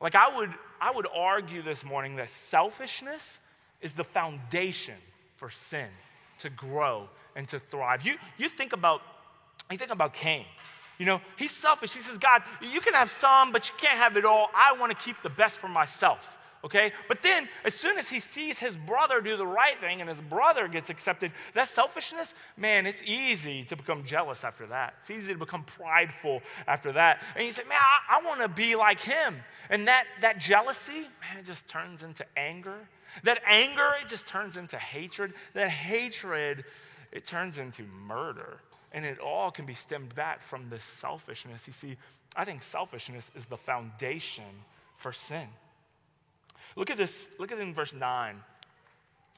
Like 0.00 0.14
I 0.14 0.34
would, 0.36 0.54
I 0.80 0.92
would 0.92 1.08
argue 1.12 1.60
this 1.62 1.84
morning 1.84 2.16
that 2.16 2.30
selfishness 2.30 3.40
is 3.80 3.94
the 3.94 4.04
foundation 4.04 4.94
for 5.36 5.50
sin 5.50 5.88
to 6.38 6.50
grow 6.50 7.08
and 7.34 7.48
to 7.48 7.58
thrive. 7.58 8.06
You, 8.06 8.14
you 8.36 8.48
think 8.48 8.72
about, 8.72 9.02
you 9.72 9.78
think 9.78 9.90
about 9.90 10.14
Cain. 10.14 10.44
You 10.98 11.06
know, 11.06 11.20
he's 11.36 11.50
selfish. 11.50 11.94
He 11.94 12.00
says, 12.00 12.18
God, 12.18 12.42
you 12.60 12.80
can 12.80 12.94
have 12.94 13.10
some, 13.10 13.50
but 13.50 13.68
you 13.68 13.74
can't 13.78 13.98
have 13.98 14.16
it 14.16 14.24
all. 14.24 14.50
I 14.54 14.78
want 14.78 14.96
to 14.96 14.98
keep 15.04 15.20
the 15.22 15.28
best 15.30 15.58
for 15.58 15.68
myself 15.68 16.36
okay? 16.64 16.92
But 17.06 17.22
then, 17.22 17.48
as 17.64 17.74
soon 17.74 17.98
as 17.98 18.08
he 18.08 18.20
sees 18.20 18.58
his 18.58 18.76
brother 18.76 19.20
do 19.20 19.36
the 19.36 19.46
right 19.46 19.78
thing 19.80 20.00
and 20.00 20.08
his 20.08 20.20
brother 20.20 20.68
gets 20.68 20.90
accepted, 20.90 21.32
that 21.54 21.68
selfishness, 21.68 22.34
man, 22.56 22.86
it's 22.86 23.02
easy 23.04 23.64
to 23.64 23.76
become 23.76 24.04
jealous 24.04 24.44
after 24.44 24.66
that. 24.66 24.94
It's 24.98 25.10
easy 25.10 25.32
to 25.32 25.38
become 25.38 25.64
prideful 25.64 26.42
after 26.66 26.92
that. 26.92 27.22
And 27.36 27.44
you 27.44 27.52
say, 27.52 27.64
man, 27.68 27.78
I, 27.78 28.18
I 28.18 28.26
want 28.26 28.40
to 28.40 28.48
be 28.48 28.76
like 28.76 29.00
him. 29.00 29.36
And 29.70 29.88
that, 29.88 30.04
that 30.20 30.38
jealousy, 30.38 31.02
man, 31.02 31.38
it 31.40 31.44
just 31.44 31.68
turns 31.68 32.02
into 32.02 32.24
anger. 32.36 32.88
That 33.24 33.40
anger, 33.46 33.90
it 34.00 34.08
just 34.08 34.26
turns 34.26 34.56
into 34.56 34.78
hatred. 34.78 35.34
That 35.54 35.70
hatred, 35.70 36.64
it 37.12 37.24
turns 37.24 37.58
into 37.58 37.84
murder. 38.06 38.58
And 38.92 39.04
it 39.04 39.18
all 39.18 39.50
can 39.50 39.66
be 39.66 39.74
stemmed 39.74 40.14
back 40.14 40.42
from 40.42 40.70
this 40.70 40.84
selfishness. 40.84 41.66
You 41.66 41.72
see, 41.72 41.96
I 42.34 42.44
think 42.44 42.62
selfishness 42.62 43.30
is 43.34 43.46
the 43.46 43.56
foundation 43.56 44.44
for 44.96 45.12
sin. 45.12 45.48
Look 46.76 46.90
at 46.90 46.96
this, 46.96 47.28
look 47.38 47.52
at 47.52 47.58
it 47.58 47.62
in 47.62 47.74
verse 47.74 47.92
9. 47.92 48.36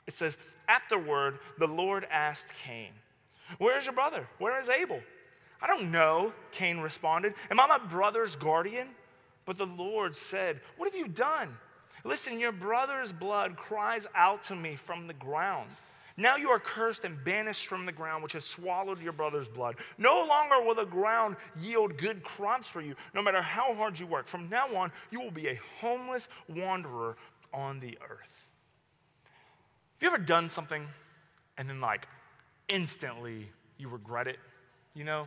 It 0.06 0.14
says, 0.14 0.36
Afterward, 0.68 1.38
the 1.58 1.66
Lord 1.66 2.06
asked 2.10 2.52
Cain, 2.64 2.90
Where 3.58 3.78
is 3.78 3.84
your 3.84 3.94
brother? 3.94 4.26
Where 4.38 4.60
is 4.60 4.68
Abel? 4.68 5.00
I 5.62 5.66
don't 5.66 5.90
know, 5.90 6.32
Cain 6.52 6.78
responded. 6.78 7.34
Am 7.50 7.60
I 7.60 7.66
my 7.66 7.78
brother's 7.78 8.36
guardian? 8.36 8.88
But 9.44 9.58
the 9.58 9.66
Lord 9.66 10.16
said, 10.16 10.60
What 10.76 10.86
have 10.86 10.98
you 10.98 11.08
done? 11.08 11.56
Listen, 12.04 12.38
your 12.38 12.52
brother's 12.52 13.12
blood 13.12 13.56
cries 13.56 14.06
out 14.14 14.42
to 14.44 14.56
me 14.56 14.76
from 14.76 15.06
the 15.06 15.12
ground. 15.12 15.68
Now 16.20 16.36
you 16.36 16.50
are 16.50 16.58
cursed 16.58 17.04
and 17.04 17.22
banished 17.24 17.66
from 17.66 17.86
the 17.86 17.92
ground, 17.92 18.22
which 18.22 18.34
has 18.34 18.44
swallowed 18.44 19.00
your 19.00 19.14
brother's 19.14 19.48
blood. 19.48 19.76
No 19.96 20.26
longer 20.26 20.62
will 20.62 20.74
the 20.74 20.84
ground 20.84 21.36
yield 21.58 21.96
good 21.96 22.22
crops 22.22 22.68
for 22.68 22.82
you, 22.82 22.94
no 23.14 23.22
matter 23.22 23.40
how 23.40 23.74
hard 23.74 23.98
you 23.98 24.06
work. 24.06 24.28
From 24.28 24.50
now 24.50 24.74
on, 24.76 24.92
you 25.10 25.20
will 25.20 25.30
be 25.30 25.48
a 25.48 25.58
homeless 25.80 26.28
wanderer 26.46 27.16
on 27.54 27.80
the 27.80 27.96
earth. 28.02 28.46
Have 29.94 30.02
you 30.02 30.08
ever 30.08 30.18
done 30.18 30.50
something 30.50 30.86
and 31.56 31.68
then, 31.68 31.80
like, 31.80 32.06
instantly 32.68 33.48
you 33.78 33.88
regret 33.88 34.26
it? 34.26 34.38
You 34.94 35.04
know? 35.04 35.26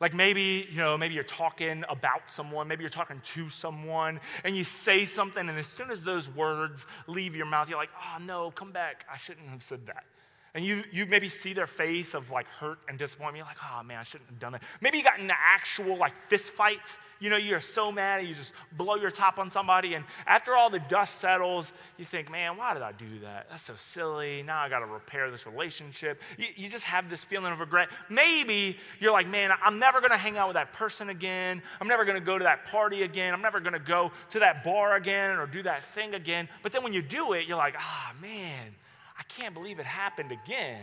Like 0.00 0.14
maybe, 0.14 0.66
you 0.68 0.78
know, 0.78 0.98
maybe 0.98 1.14
you're 1.14 1.22
talking 1.22 1.84
about 1.88 2.28
someone, 2.28 2.66
maybe 2.66 2.82
you're 2.82 2.90
talking 2.90 3.20
to 3.22 3.48
someone, 3.48 4.18
and 4.42 4.56
you 4.56 4.64
say 4.64 5.04
something, 5.04 5.48
and 5.48 5.56
as 5.56 5.68
soon 5.68 5.92
as 5.92 6.02
those 6.02 6.28
words 6.28 6.86
leave 7.06 7.36
your 7.36 7.46
mouth, 7.46 7.68
you're 7.68 7.78
like, 7.78 7.90
oh 7.96 8.20
no, 8.20 8.50
come 8.50 8.72
back. 8.72 9.06
I 9.10 9.16
shouldn't 9.16 9.48
have 9.48 9.62
said 9.62 9.86
that. 9.86 10.04
And 10.54 10.64
you, 10.64 10.84
you 10.92 11.04
maybe 11.04 11.28
see 11.28 11.52
their 11.52 11.66
face 11.66 12.14
of 12.14 12.30
like 12.30 12.46
hurt 12.46 12.78
and 12.88 12.96
disappointment. 12.96 13.38
You're 13.38 13.46
like, 13.46 13.56
oh 13.72 13.82
man, 13.82 13.98
I 13.98 14.04
shouldn't 14.04 14.30
have 14.30 14.38
done 14.38 14.52
that. 14.52 14.62
Maybe 14.80 14.98
you 14.98 15.04
got 15.04 15.18
in 15.18 15.24
an 15.24 15.36
actual 15.36 15.98
like 15.98 16.12
fist 16.28 16.50
fight. 16.50 16.96
You 17.18 17.28
know, 17.28 17.36
you're 17.36 17.60
so 17.60 17.90
mad 17.90 18.20
and 18.20 18.28
you 18.28 18.36
just 18.36 18.52
blow 18.76 18.94
your 18.94 19.10
top 19.10 19.40
on 19.40 19.50
somebody. 19.50 19.94
And 19.94 20.04
after 20.26 20.54
all 20.54 20.70
the 20.70 20.78
dust 20.78 21.20
settles, 21.20 21.72
you 21.98 22.04
think, 22.04 22.30
man, 22.30 22.56
why 22.56 22.72
did 22.72 22.82
I 22.82 22.92
do 22.92 23.18
that? 23.22 23.48
That's 23.50 23.64
so 23.64 23.74
silly. 23.76 24.44
Now 24.44 24.60
I 24.60 24.68
got 24.68 24.78
to 24.78 24.86
repair 24.86 25.28
this 25.28 25.44
relationship. 25.44 26.22
You, 26.38 26.46
you 26.54 26.68
just 26.68 26.84
have 26.84 27.10
this 27.10 27.24
feeling 27.24 27.52
of 27.52 27.58
regret. 27.58 27.88
Maybe 28.08 28.78
you're 29.00 29.12
like, 29.12 29.26
man, 29.26 29.50
I'm 29.60 29.80
never 29.80 29.98
going 29.98 30.12
to 30.12 30.16
hang 30.16 30.38
out 30.38 30.46
with 30.46 30.54
that 30.54 30.72
person 30.72 31.08
again. 31.08 31.62
I'm 31.80 31.88
never 31.88 32.04
going 32.04 32.18
to 32.18 32.24
go 32.24 32.38
to 32.38 32.44
that 32.44 32.66
party 32.66 33.02
again. 33.02 33.34
I'm 33.34 33.42
never 33.42 33.58
going 33.58 33.72
to 33.72 33.80
go 33.80 34.12
to 34.30 34.38
that 34.38 34.62
bar 34.62 34.94
again 34.94 35.36
or 35.36 35.46
do 35.46 35.64
that 35.64 35.84
thing 35.94 36.14
again. 36.14 36.48
But 36.62 36.70
then 36.70 36.84
when 36.84 36.92
you 36.92 37.02
do 37.02 37.32
it, 37.32 37.48
you're 37.48 37.56
like, 37.56 37.74
ah, 37.76 38.12
man 38.22 38.76
I 39.18 39.22
can't 39.24 39.54
believe 39.54 39.78
it 39.78 39.86
happened 39.86 40.32
again. 40.32 40.80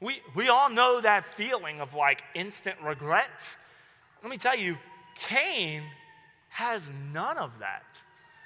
We, 0.00 0.20
we 0.34 0.48
all 0.48 0.68
know 0.68 1.00
that 1.00 1.34
feeling 1.34 1.80
of 1.80 1.94
like 1.94 2.22
instant 2.34 2.76
regret. 2.84 3.56
Let 4.22 4.30
me 4.30 4.36
tell 4.36 4.56
you, 4.56 4.76
Cain 5.14 5.82
has 6.48 6.82
none 7.12 7.38
of 7.38 7.52
that. 7.60 7.84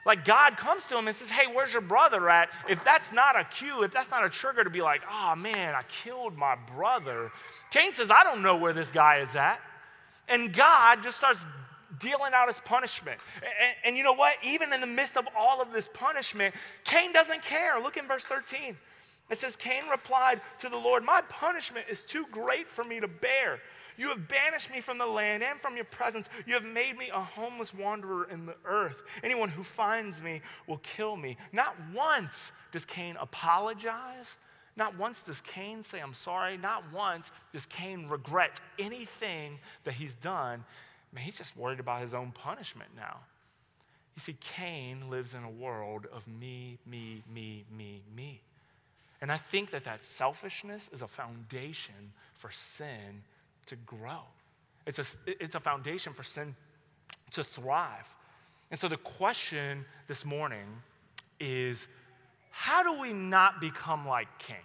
Like 0.05 0.25
God 0.25 0.57
comes 0.57 0.87
to 0.89 0.97
him 0.97 1.09
and 1.09 1.17
says, 1.17 1.31
Hey, 1.31 1.47
where's 1.53 1.73
your 1.73 1.83
brother 1.83 2.31
at? 2.31 2.51
If 2.69 2.85
that's 2.85 3.13
not 3.13 3.39
a 3.39 3.45
cue, 3.45 3.83
if 3.83 3.93
that's 3.93 4.11
not 4.11 4.25
a 4.25 4.31
trigger 4.31 4.63
to 4.63 4.71
be 4.71 4.83
like, 4.83 5.03
Oh 5.11 5.35
man, 5.35 5.75
I 5.75 5.83
killed 6.05 6.37
my 6.37 6.57
brother, 6.75 7.33
Cain 7.73 7.93
says, 7.93 8.11
I 8.11 8.23
don't 8.23 8.43
know 8.43 8.57
where 8.57 8.73
this 8.73 8.91
guy 8.91 9.19
is 9.19 9.35
at. 9.35 9.61
And 10.29 10.53
God 10.53 11.03
just 11.03 11.17
starts 11.17 11.47
dealing 11.99 12.33
out 12.35 12.49
his 12.49 12.59
punishment. 12.61 13.19
And, 13.37 13.75
and 13.85 13.97
you 13.97 14.05
know 14.05 14.13
what? 14.13 14.35
Even 14.45 14.73
in 14.73 14.81
the 14.81 14.87
midst 14.87 15.17
of 15.17 15.27
all 15.37 15.61
of 15.61 15.73
this 15.73 15.89
punishment, 15.93 16.55
Cain 16.85 17.13
doesn't 17.13 17.43
care. 17.43 17.81
Look 17.81 17.97
in 17.97 18.07
verse 18.07 18.25
13. 18.25 18.77
It 19.29 19.39
says, 19.39 19.57
Cain 19.57 19.89
replied 19.91 20.41
to 20.61 20.69
the 20.69 20.77
Lord, 20.77 21.05
My 21.05 21.21
punishment 21.23 21.87
is 21.91 22.05
too 22.05 22.27
great 22.31 22.69
for 22.69 22.85
me 22.85 23.01
to 23.01 23.09
bear. 23.09 23.59
You 23.99 24.09
have 24.09 24.29
banished 24.29 24.71
me 24.71 24.81
from 24.81 24.99
the 24.99 25.07
land 25.07 25.43
and 25.43 25.59
from 25.59 25.75
your 25.75 25.87
presence. 25.87 26.29
You 26.47 26.55
have 26.55 26.65
made 26.65 26.99
me 26.99 27.11
a 27.13 27.21
homeless 27.21 27.73
wanderer 27.73 28.29
in 28.31 28.47
the 28.47 28.57
earth. 28.65 29.03
Anyone 29.25 29.49
who 29.49 29.63
finds 29.63 30.23
me 30.23 30.43
will 30.67 30.79
kill 30.79 31.17
me. 31.17 31.39
Not 31.53 31.75
once 31.95 32.53
does 32.73 32.85
Cain 32.85 33.17
apologize. 33.19 34.37
Not 34.77 34.99
once 34.99 35.23
does 35.23 35.41
Cain 35.41 35.83
say, 35.83 36.01
I'm 36.01 36.15
sorry. 36.15 36.59
Not 36.59 36.85
once 36.93 37.31
does 37.53 37.67
Cain 37.67 38.09
regret 38.09 38.61
anything 38.79 39.59
that 39.85 39.95
he's 39.95 40.15
done. 40.15 40.65
Man, 41.13 41.25
he's 41.25 41.39
just 41.39 41.57
worried 41.57 41.81
about 41.81 42.03
his 42.03 42.13
own 42.13 42.33
punishment 42.33 42.91
now. 42.95 43.21
You 44.15 44.21
see, 44.21 44.37
Cain 44.41 45.09
lives 45.09 45.35
in 45.35 45.43
a 45.43 45.51
world 45.51 46.07
of 46.13 46.27
me, 46.29 46.79
me, 46.87 47.23
me, 47.33 47.65
me, 47.75 48.03
me. 48.15 48.43
And 49.21 49.33
I 49.33 49.39
think 49.39 49.71
that 49.71 49.85
that 49.85 50.03
selfishness 50.03 50.89
is 50.93 51.03
a 51.03 51.09
foundation 51.09 52.13
for 52.35 52.51
sin 52.51 53.23
to 53.67 53.77
grow. 53.77 54.21
It's 54.87 54.99
a, 54.99 55.05
it's 55.27 55.55
a 55.55 55.61
foundation 55.61 56.13
for 56.13 56.23
sin 56.23 56.55
to 57.33 57.43
thrive. 57.43 58.15
And 58.71 58.79
so 58.79 58.89
the 58.89 58.97
question 58.97 59.85
this 60.07 60.25
morning 60.25 60.67
is 61.41 61.89
how 62.51 62.83
do 62.83 63.01
we 63.01 63.13
not 63.13 63.61
become 63.61 64.07
like 64.07 64.29
Cain? 64.39 64.57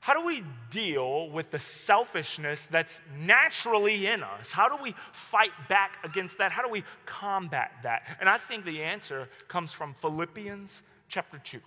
How 0.00 0.14
do 0.14 0.24
we 0.24 0.42
deal 0.70 1.28
with 1.28 1.50
the 1.50 1.58
selfishness 1.58 2.66
that's 2.66 3.00
naturally 3.18 4.06
in 4.06 4.22
us? 4.22 4.50
How 4.50 4.74
do 4.74 4.82
we 4.82 4.94
fight 5.12 5.52
back 5.68 5.98
against 6.02 6.38
that? 6.38 6.52
How 6.52 6.62
do 6.62 6.70
we 6.70 6.84
combat 7.04 7.72
that? 7.82 8.02
And 8.18 8.28
I 8.28 8.38
think 8.38 8.64
the 8.64 8.82
answer 8.82 9.28
comes 9.46 9.72
from 9.72 9.92
Philippians 9.92 10.82
chapter 11.08 11.38
2. 11.38 11.60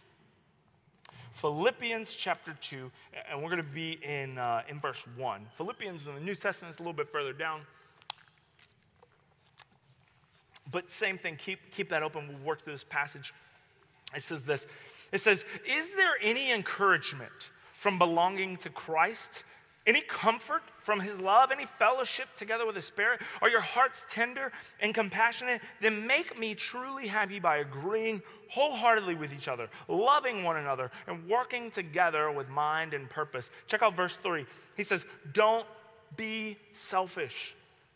Philippians 1.34 2.14
chapter 2.14 2.56
2, 2.62 2.92
and 3.30 3.42
we're 3.42 3.50
going 3.50 3.58
to 3.58 3.64
be 3.64 4.00
in, 4.04 4.38
uh, 4.38 4.62
in 4.70 4.80
verse 4.80 5.04
1. 5.18 5.48
Philippians 5.56 6.08
in 6.08 6.16
the 6.16 6.22
New 6.22 6.36
Testament 6.36 6.74
is 6.74 6.80
a 6.80 6.84
little 6.84 6.94
bit 6.94 7.10
further 7.10 7.34
down. 7.34 7.62
But 10.72 10.90
same 10.90 11.18
thing, 11.18 11.36
keep, 11.36 11.60
keep 11.72 11.90
that 11.90 12.04
open. 12.04 12.28
We'll 12.28 12.46
work 12.46 12.64
through 12.64 12.74
this 12.74 12.86
passage. 12.86 13.34
It 14.16 14.22
says 14.22 14.44
this 14.44 14.68
It 15.12 15.22
says, 15.22 15.44
Is 15.66 15.96
there 15.96 16.14
any 16.22 16.52
encouragement 16.52 17.32
from 17.74 17.98
belonging 17.98 18.58
to 18.58 18.70
Christ? 18.70 19.44
Any 19.86 20.02
comfort 20.02 20.64
from 20.80 21.02
his 21.02 21.20
love? 21.20 21.52
Any 21.52 21.66
fellowship 21.66 22.30
together 22.38 22.66
with 22.66 22.76
the 22.76 22.82
Spirit? 22.82 23.20
Are 23.42 23.50
your 23.50 23.60
hearts 23.60 24.06
tender 24.10 24.52
and 24.80 24.94
compassionate? 24.94 25.62
Then 25.82 26.08
make 26.08 26.40
me 26.40 26.56
truly 26.56 27.08
happy 27.08 27.40
by 27.40 27.58
agreeing 27.58 28.22
wholeheartedly 28.50 29.16
with 29.16 29.34
each 29.34 29.50
other, 29.50 29.70
loving 29.90 30.44
one 30.44 30.56
another, 30.56 30.90
and 31.08 31.28
working 31.28 31.70
together 31.70 32.32
with 32.32 32.48
mind 32.48 32.94
and 32.94 33.10
purpose. 33.10 33.50
Check 33.68 33.82
out 33.82 33.96
verse 33.96 34.16
3. 34.18 34.46
He 34.78 34.84
says, 34.84 35.06
Don't 35.34 35.66
be 36.16 36.58
selfish. 36.72 37.54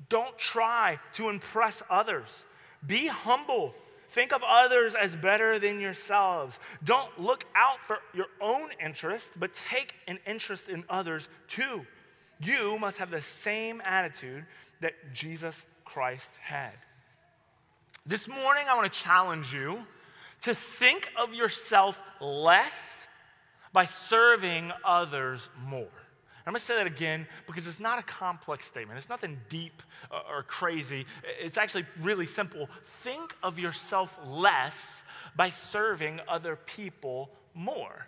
Don't 0.10 0.38
try 0.38 1.00
to 1.14 1.30
impress 1.30 1.82
others. 1.90 2.46
Be 2.86 3.08
humble 3.08 3.74
Think 4.08 4.32
of 4.32 4.42
others 4.48 4.96
as 4.96 5.16
better 5.16 5.60
than 5.60 5.80
yourselves. 5.80 6.60
Don't 6.84 7.20
look 7.20 7.46
out 7.56 7.82
for 7.82 7.98
your 8.14 8.28
own 8.40 8.70
interest, 8.84 9.32
but 9.38 9.54
take 9.54 9.94
an 10.08 10.20
interest 10.26 10.70
in 10.70 10.86
others 10.90 11.28
too. 11.48 11.86
You 12.40 12.78
must 12.80 12.98
have 13.00 13.12
the 13.12 13.22
same 13.22 13.82
attitude 13.84 14.46
that 14.80 14.94
Jesus 15.14 15.66
Christ 15.84 16.32
had. 16.42 16.74
This 18.06 18.28
morning, 18.28 18.66
I 18.70 18.76
want 18.76 18.92
to 18.92 19.00
challenge 19.00 19.54
you 19.54 19.86
to 20.44 20.56
think 20.56 21.10
of 21.18 21.34
yourself 21.34 22.00
less 22.22 23.06
by 23.74 23.84
serving 23.86 24.72
others 24.86 25.50
more. 25.66 25.88
I'm 26.48 26.54
going 26.54 26.62
to 26.62 26.66
say 26.66 26.76
that 26.78 26.88
again 26.88 27.28
because 27.46 27.68
it's 27.68 27.82
not 27.82 28.00
a 28.00 28.04
complex 28.04 28.66
statement. 28.66 28.98
It's 28.98 29.10
nothing 29.10 29.38
deep 29.50 29.84
uh, 30.10 30.22
or 30.30 30.44
crazy. 30.44 31.06
It's 31.42 31.58
actually 31.58 31.86
really 32.02 32.26
simple. 32.26 32.70
Think 32.86 33.36
of 33.44 33.60
yourself 33.60 34.18
less 34.26 35.04
by 35.36 35.50
serving 35.50 36.22
other 36.26 36.56
people 36.56 37.32
more. 37.54 38.08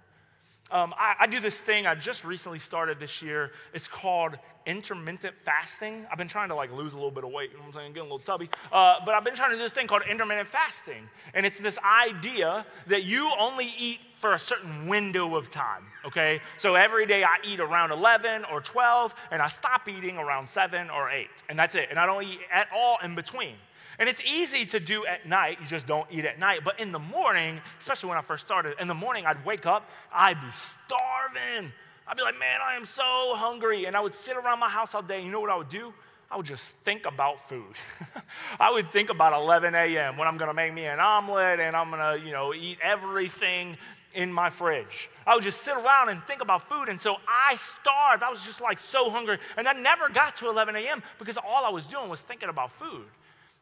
Um, 0.72 0.94
I, 0.98 1.16
I, 1.22 1.28
do 1.28 1.40
this 1.40 1.58
thing 1.58 1.88
I 1.88 1.96
just 1.96 2.24
recently 2.24 2.60
started 2.60 3.00
this 3.00 3.22
year. 3.22 3.52
It's 3.74 3.88
called 3.88 4.38
intermittent 4.68 5.36
fasting. 5.44 6.06
I've 6.12 6.18
been 6.18 6.28
trying 6.28 6.50
to 6.50 6.56
like 6.56 6.72
lose 6.72 6.94
a 6.94 6.96
little 6.96 7.12
bit 7.12 7.24
of 7.24 7.32
weight. 7.32 7.50
You 7.52 7.58
know 7.58 7.64
what 7.64 7.70
I'm 7.70 7.82
saying? 7.82 7.94
Getting 7.94 8.10
a 8.10 8.14
little 8.14 8.20
tubby. 8.20 8.50
Uh, 8.72 8.98
but 9.04 9.16
I've 9.16 9.26
been 9.26 9.36
trying 9.36 9.50
to 9.50 9.58
do 9.58 9.64
this 9.64 9.74
thing 9.74 9.88
called 9.88 10.04
intermittent 10.10 10.48
fasting, 10.48 11.10
and 11.34 11.46
it's 11.46 11.60
this 11.60 11.80
idea 11.80 12.68
that 12.88 13.04
you 13.04 13.32
only 13.40 13.74
eat 13.80 14.00
for 14.20 14.34
a 14.34 14.40
certain 14.40 14.88
window 14.88 15.36
of 15.36 15.50
time. 15.50 15.86
Okay, 16.06 16.42
so 16.58 16.76
every 16.76 17.06
day 17.06 17.24
I 17.24 17.38
eat 17.44 17.62
around 17.62 17.92
11 17.92 18.46
or 18.52 18.60
12, 18.60 19.16
and 19.32 19.42
I 19.42 19.48
stop 19.48 19.88
eating 19.88 20.18
around 20.18 20.48
7 20.48 20.90
or 20.90 21.10
8, 21.10 21.28
and 21.48 21.58
that's 21.58 21.74
it. 21.74 21.88
And 21.90 21.98
I 21.98 22.06
don't 22.06 22.24
eat 22.24 22.40
at 22.52 22.68
all 22.76 22.98
in 23.02 23.16
between. 23.16 23.56
And 23.98 24.08
it's 24.08 24.22
easy 24.22 24.66
to 24.68 24.80
do 24.80 25.06
at 25.06 25.26
night, 25.26 25.58
you 25.62 25.68
just 25.68 25.88
don't 25.88 26.08
eat 26.12 26.26
at 26.26 26.38
night. 26.38 26.62
But 26.64 26.80
in 26.80 26.92
the 26.92 27.00
morning, 27.00 27.62
especially 27.80 28.10
when 28.10 28.18
I 28.18 28.22
first 28.22 28.46
started, 28.46 28.76
in 28.80 28.88
the 28.88 28.94
morning 28.94 29.26
I'd 29.26 29.44
wake 29.46 29.66
up, 29.66 29.90
I'd 30.14 30.40
be 30.40 30.48
starving. 30.52 31.72
I'd 32.08 32.18
be 32.18 32.24
like, 32.24 32.40
man, 32.40 32.60
I 32.62 32.76
am 32.76 32.86
so 32.86 33.36
hungry. 33.36 33.86
And 33.86 33.96
I 33.96 34.02
would 34.02 34.16
sit 34.16 34.36
around 34.36 34.60
my 34.60 34.70
house 34.70 34.96
all 34.96 35.02
day. 35.02 35.22
You 35.22 35.32
know 35.32 35.42
what 35.42 35.50
I 35.50 35.56
would 35.58 35.70
do? 35.70 35.94
I 36.32 36.38
would 36.38 36.46
just 36.46 36.76
think 36.78 37.06
about 37.06 37.50
food. 37.50 37.74
I 38.60 38.72
would 38.72 38.92
think 38.92 39.10
about 39.10 39.34
11 39.34 39.74
a.m. 39.74 40.18
when 40.18 40.28
I'm 40.28 40.38
going 40.38 40.50
to 40.50 40.54
make 40.54 40.74
me 40.74 40.86
an 40.86 41.00
omelet 41.00 41.60
and 41.60 41.76
I'm 41.76 41.90
going 41.90 42.20
to, 42.20 42.26
you 42.26 42.32
know, 42.32 42.54
eat 42.54 42.78
everything 42.84 43.78
in 44.14 44.32
my 44.32 44.50
fridge. 44.50 45.10
I 45.26 45.36
would 45.36 45.44
just 45.44 45.62
sit 45.62 45.76
around 45.76 46.10
and 46.10 46.24
think 46.24 46.42
about 46.42 46.68
food. 46.68 46.90
And 46.90 47.00
so 47.00 47.18
I 47.28 47.56
starved. 47.56 48.24
I 48.24 48.30
was 48.30 48.42
just 48.42 48.62
like 48.62 48.80
so 48.80 49.10
hungry. 49.10 49.38
And 49.58 49.68
I 49.68 49.74
never 49.74 50.10
got 50.10 50.36
to 50.38 50.50
11 50.50 50.76
a.m. 50.76 51.04
because 51.20 51.38
all 51.38 51.66
I 51.66 51.70
was 51.70 51.88
doing 51.88 52.10
was 52.10 52.22
thinking 52.22 52.50
about 52.50 52.72
food. 52.72 53.06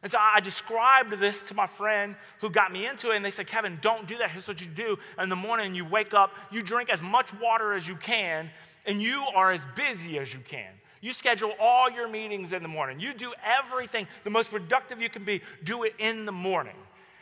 And 0.04 0.12
so 0.12 0.20
I 0.20 0.40
described 0.40 1.12
this 1.20 1.44
to 1.44 1.56
my 1.56 1.66
friend 1.66 2.16
who 2.40 2.50
got 2.50 2.72
me 2.72 2.86
into 2.86 3.12
it, 3.12 3.16
and 3.16 3.26
they 3.26 3.32
said, 3.32 3.48
Kevin, 3.48 3.80
don't 3.82 4.08
do 4.08 4.18
that. 4.20 4.30
Here's 4.30 4.48
what 4.48 4.62
you 4.62 4.68
do. 4.68 4.98
In 5.20 5.30
the 5.30 5.36
morning, 5.36 5.74
you 5.74 5.86
wake 5.86 6.14
up, 6.14 6.32
you 6.52 6.62
drink 6.62 6.90
as 6.90 7.02
much 7.02 7.32
water 7.42 7.74
as 7.74 7.88
you 7.88 7.96
can, 7.96 8.50
and 8.86 9.02
you 9.02 9.24
are 9.36 9.52
as 9.52 9.66
busy 9.76 10.20
as 10.20 10.34
you 10.34 10.40
can. 10.40 10.70
You 11.02 11.14
schedule 11.14 11.54
all 11.60 11.90
your 11.90 12.08
meetings 12.08 12.54
in 12.54 12.62
the 12.62 12.68
morning. 12.68 13.00
You 13.00 13.14
do 13.14 13.34
everything, 13.44 14.08
the 14.24 14.30
most 14.30 14.52
productive 14.52 15.02
you 15.02 15.10
can 15.10 15.24
be, 15.24 15.42
do 15.64 15.84
it 15.84 15.94
in 16.00 16.26
the 16.26 16.32
morning. 16.32 16.76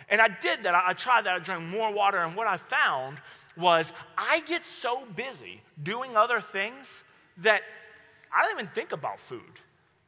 And 0.10 0.22
I 0.22 0.28
did 0.28 0.64
that. 0.64 0.76
I, 0.76 0.94
tried 0.94 1.26
that. 1.26 1.36
I 1.36 1.40
drank 1.40 1.64
more 1.66 1.92
water, 1.92 2.20
and 2.20 2.36
what 2.36 2.48
I 2.48 2.58
found 2.58 3.18
was 3.58 3.92
I 4.18 4.42
get 4.42 4.66
so 4.66 5.06
busy 5.16 5.62
doing 5.82 6.16
other 6.16 6.40
things 6.42 7.04
that 7.38 7.62
I 8.34 8.44
don't 8.44 8.60
even 8.60 8.68
think 8.68 8.92
about 8.92 9.20
food 9.20 9.60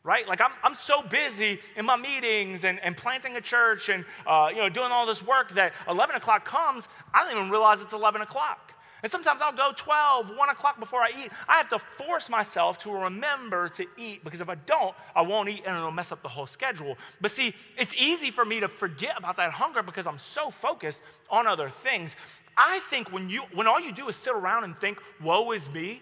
right? 0.07 0.25
Like 0.25 0.39
I'm, 0.39 0.51
I'm 0.63 0.73
so 0.73 1.01
busy 1.01 1.59
in 1.75 1.85
my 1.85 1.97
meetings 1.97 2.63
and, 2.63 2.79
and 2.79 2.95
planting 2.95 3.35
a 3.35 3.41
church 3.41 3.89
and 3.89 4.05
uh, 4.25 4.47
you 4.49 4.55
know 4.55 4.69
doing 4.69 4.89
all 4.89 5.05
this 5.05 5.21
work 5.21 5.53
that 5.55 5.73
11 5.89 6.15
o'clock 6.15 6.45
comes, 6.45 6.87
I 7.13 7.25
don't 7.25 7.37
even 7.37 7.49
realize 7.51 7.81
it's 7.81 7.91
11 7.91 8.21
o'clock. 8.21 8.73
And 9.03 9.11
sometimes 9.11 9.41
I'll 9.41 9.55
go 9.55 9.71
12, 9.75 10.35
1 10.35 10.49
o'clock 10.49 10.79
before 10.79 11.01
I 11.01 11.09
eat. 11.09 11.29
I 11.47 11.57
have 11.57 11.69
to 11.69 11.79
force 11.79 12.29
myself 12.29 12.79
to 12.79 12.91
remember 12.91 13.69
to 13.69 13.85
eat 13.97 14.23
because 14.23 14.41
if 14.41 14.49
I 14.49 14.55
don't, 14.55 14.95
I 15.15 15.21
won't 15.21 15.49
eat 15.49 15.63
and 15.65 15.77
it'll 15.77 15.91
mess 15.91 16.11
up 16.11 16.23
the 16.23 16.29
whole 16.29 16.47
schedule. 16.47 16.97
But 17.21 17.31
see, 17.31 17.53
it's 17.77 17.93
easy 17.95 18.31
for 18.31 18.45
me 18.45 18.59
to 18.59 18.67
forget 18.67 19.17
about 19.17 19.37
that 19.37 19.51
hunger 19.51 19.83
because 19.83 20.07
I'm 20.07 20.17
so 20.17 20.49
focused 20.49 21.01
on 21.29 21.47
other 21.47 21.69
things. 21.69 22.15
I 22.57 22.79
think 22.89 23.11
when, 23.11 23.29
you, 23.29 23.43
when 23.53 23.67
all 23.67 23.79
you 23.79 23.91
do 23.91 24.09
is 24.09 24.15
sit 24.15 24.33
around 24.33 24.63
and 24.63 24.75
think, 24.77 24.99
woe 25.21 25.51
is 25.51 25.69
me, 25.69 26.01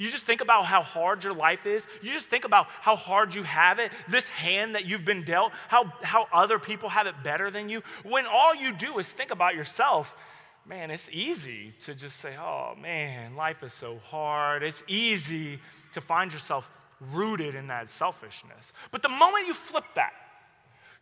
you 0.00 0.10
just 0.10 0.24
think 0.24 0.40
about 0.40 0.64
how 0.64 0.80
hard 0.80 1.22
your 1.22 1.34
life 1.34 1.66
is. 1.66 1.86
You 2.00 2.12
just 2.12 2.30
think 2.30 2.46
about 2.46 2.68
how 2.80 2.96
hard 2.96 3.34
you 3.34 3.42
have 3.42 3.78
it, 3.78 3.92
this 4.08 4.26
hand 4.28 4.74
that 4.74 4.86
you've 4.86 5.04
been 5.04 5.24
dealt, 5.24 5.52
how, 5.68 5.92
how 6.02 6.26
other 6.32 6.58
people 6.58 6.88
have 6.88 7.06
it 7.06 7.14
better 7.22 7.50
than 7.50 7.68
you. 7.68 7.82
When 8.02 8.24
all 8.24 8.54
you 8.54 8.72
do 8.72 8.98
is 8.98 9.06
think 9.06 9.30
about 9.30 9.54
yourself, 9.54 10.16
man, 10.66 10.90
it's 10.90 11.08
easy 11.10 11.74
to 11.84 11.94
just 11.94 12.18
say, 12.18 12.36
oh 12.40 12.74
man, 12.80 13.34
life 13.36 13.62
is 13.62 13.72
so 13.72 13.98
hard. 13.98 14.62
It's 14.62 14.82
easy 14.86 15.58
to 15.92 16.00
find 16.00 16.32
yourself 16.32 16.70
rooted 17.12 17.54
in 17.54 17.68
that 17.68 17.88
selfishness. 17.88 18.72
But 18.90 19.02
the 19.02 19.08
moment 19.08 19.46
you 19.46 19.54
flip 19.54 19.84
that, 19.94 20.12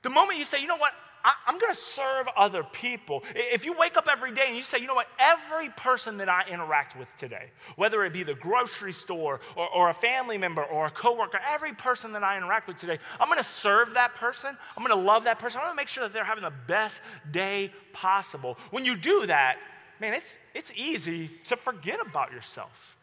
the 0.03 0.11
moment 0.11 0.39
you 0.39 0.45
say, 0.45 0.61
you 0.61 0.69
know 0.69 0.77
what, 0.77 0.93
I, 1.25 1.33
am 1.49 1.59
going 1.59 1.73
to 1.73 1.81
serve 1.81 2.27
other 2.37 2.63
people. 2.63 3.23
If 3.35 3.65
you 3.65 3.75
wake 3.79 3.97
up 3.97 4.09
every 4.11 4.33
day 4.33 4.45
and 4.47 4.57
you 4.57 4.63
say, 4.63 4.79
you 4.79 4.87
know 4.87 4.95
what, 4.95 5.09
every 5.19 5.69
person 5.71 6.19
that 6.19 6.29
I 6.29 6.45
interact 6.49 6.99
with 6.99 7.09
today, 7.19 7.51
whether 7.77 8.05
it 8.05 8.13
be 8.13 8.23
the 8.23 8.35
grocery 8.35 8.93
store 8.93 9.41
or, 9.57 9.69
or 9.69 9.89
a 9.91 9.95
family 9.95 10.39
member 10.39 10.63
or 10.63 10.87
a 10.87 10.91
coworker, 10.91 11.41
every 11.47 11.73
person 11.73 12.13
that 12.13 12.23
I 12.23 12.37
interact 12.37 12.69
with 12.69 12.79
today, 12.79 12.99
I'm 13.21 13.29
going 13.29 13.39
to 13.39 13.45
serve 13.45 13.95
that 13.95 14.15
person. 14.15 14.57
I'm 14.77 14.85
going 14.85 14.99
to 14.99 15.07
love 15.07 15.25
that 15.25 15.39
person. 15.39 15.59
I'm 15.61 15.67
going 15.67 15.75
to 15.75 15.81
make 15.81 15.89
sure 15.89 16.05
that 16.05 16.13
they're 16.13 16.25
having 16.25 16.45
the 16.45 16.53
best 16.67 17.01
day 17.31 17.73
possible. 17.93 18.59
When 18.71 18.85
you 18.85 18.97
do 18.97 19.27
that, 19.27 19.57
man, 20.01 20.15
it's, 20.15 20.39
it's 20.55 20.73
easy 20.77 21.31
to 21.45 21.57
forget 21.57 22.01
about 22.01 22.33
yourself. 22.33 22.97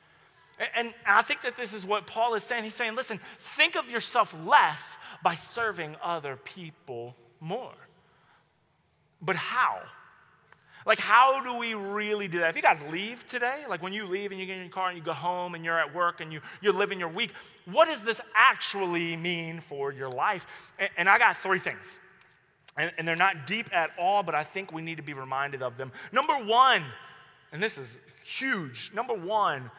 And, 0.59 0.69
and 0.75 0.93
I 1.05 1.21
think 1.21 1.41
that 1.41 1.57
this 1.57 1.73
is 1.73 1.85
what 1.85 2.07
Paul 2.07 2.35
is 2.35 2.43
saying. 2.43 2.63
He's 2.63 2.73
saying, 2.73 2.95
listen, 2.95 3.19
think 3.55 3.75
of 3.75 3.89
yourself 3.89 4.35
less 4.45 4.97
by 5.23 5.35
serving 5.35 5.95
other 6.01 6.37
people 6.37 7.15
more. 7.39 7.73
But 9.21 9.35
how? 9.35 9.81
Like, 10.85 10.99
how 10.99 11.43
do 11.43 11.57
we 11.57 11.73
really 11.73 12.27
do 12.27 12.39
that? 12.39 12.49
If 12.49 12.55
you 12.55 12.61
guys 12.61 12.83
leave 12.91 13.25
today, 13.25 13.63
like 13.67 13.81
when 13.81 13.91
you 13.91 14.05
leave 14.05 14.31
and 14.31 14.39
you 14.39 14.45
get 14.45 14.57
in 14.57 14.63
your 14.63 14.71
car 14.71 14.89
and 14.89 14.97
you 14.97 15.03
go 15.03 15.13
home 15.13 15.55
and 15.55 15.65
you're 15.65 15.79
at 15.79 15.95
work 15.95 16.21
and 16.21 16.31
you, 16.31 16.41
you're 16.61 16.73
living 16.73 16.99
your 16.99 17.09
week, 17.09 17.31
what 17.65 17.87
does 17.87 18.03
this 18.03 18.21
actually 18.35 19.17
mean 19.17 19.61
for 19.61 19.91
your 19.91 20.09
life? 20.09 20.45
And, 20.77 20.89
and 20.97 21.09
I 21.09 21.17
got 21.17 21.37
three 21.37 21.57
things. 21.57 21.99
And, 22.77 22.91
and 22.99 23.07
they're 23.07 23.15
not 23.15 23.47
deep 23.47 23.69
at 23.73 23.91
all, 23.97 24.21
but 24.21 24.35
I 24.35 24.43
think 24.43 24.71
we 24.71 24.83
need 24.83 24.97
to 24.97 25.03
be 25.03 25.13
reminded 25.13 25.63
of 25.63 25.75
them. 25.75 25.91
Number 26.11 26.35
one, 26.35 26.83
and 27.51 27.63
this 27.63 27.79
is 27.79 27.97
huge. 28.23 28.91
Number 28.93 29.15
one, 29.15 29.71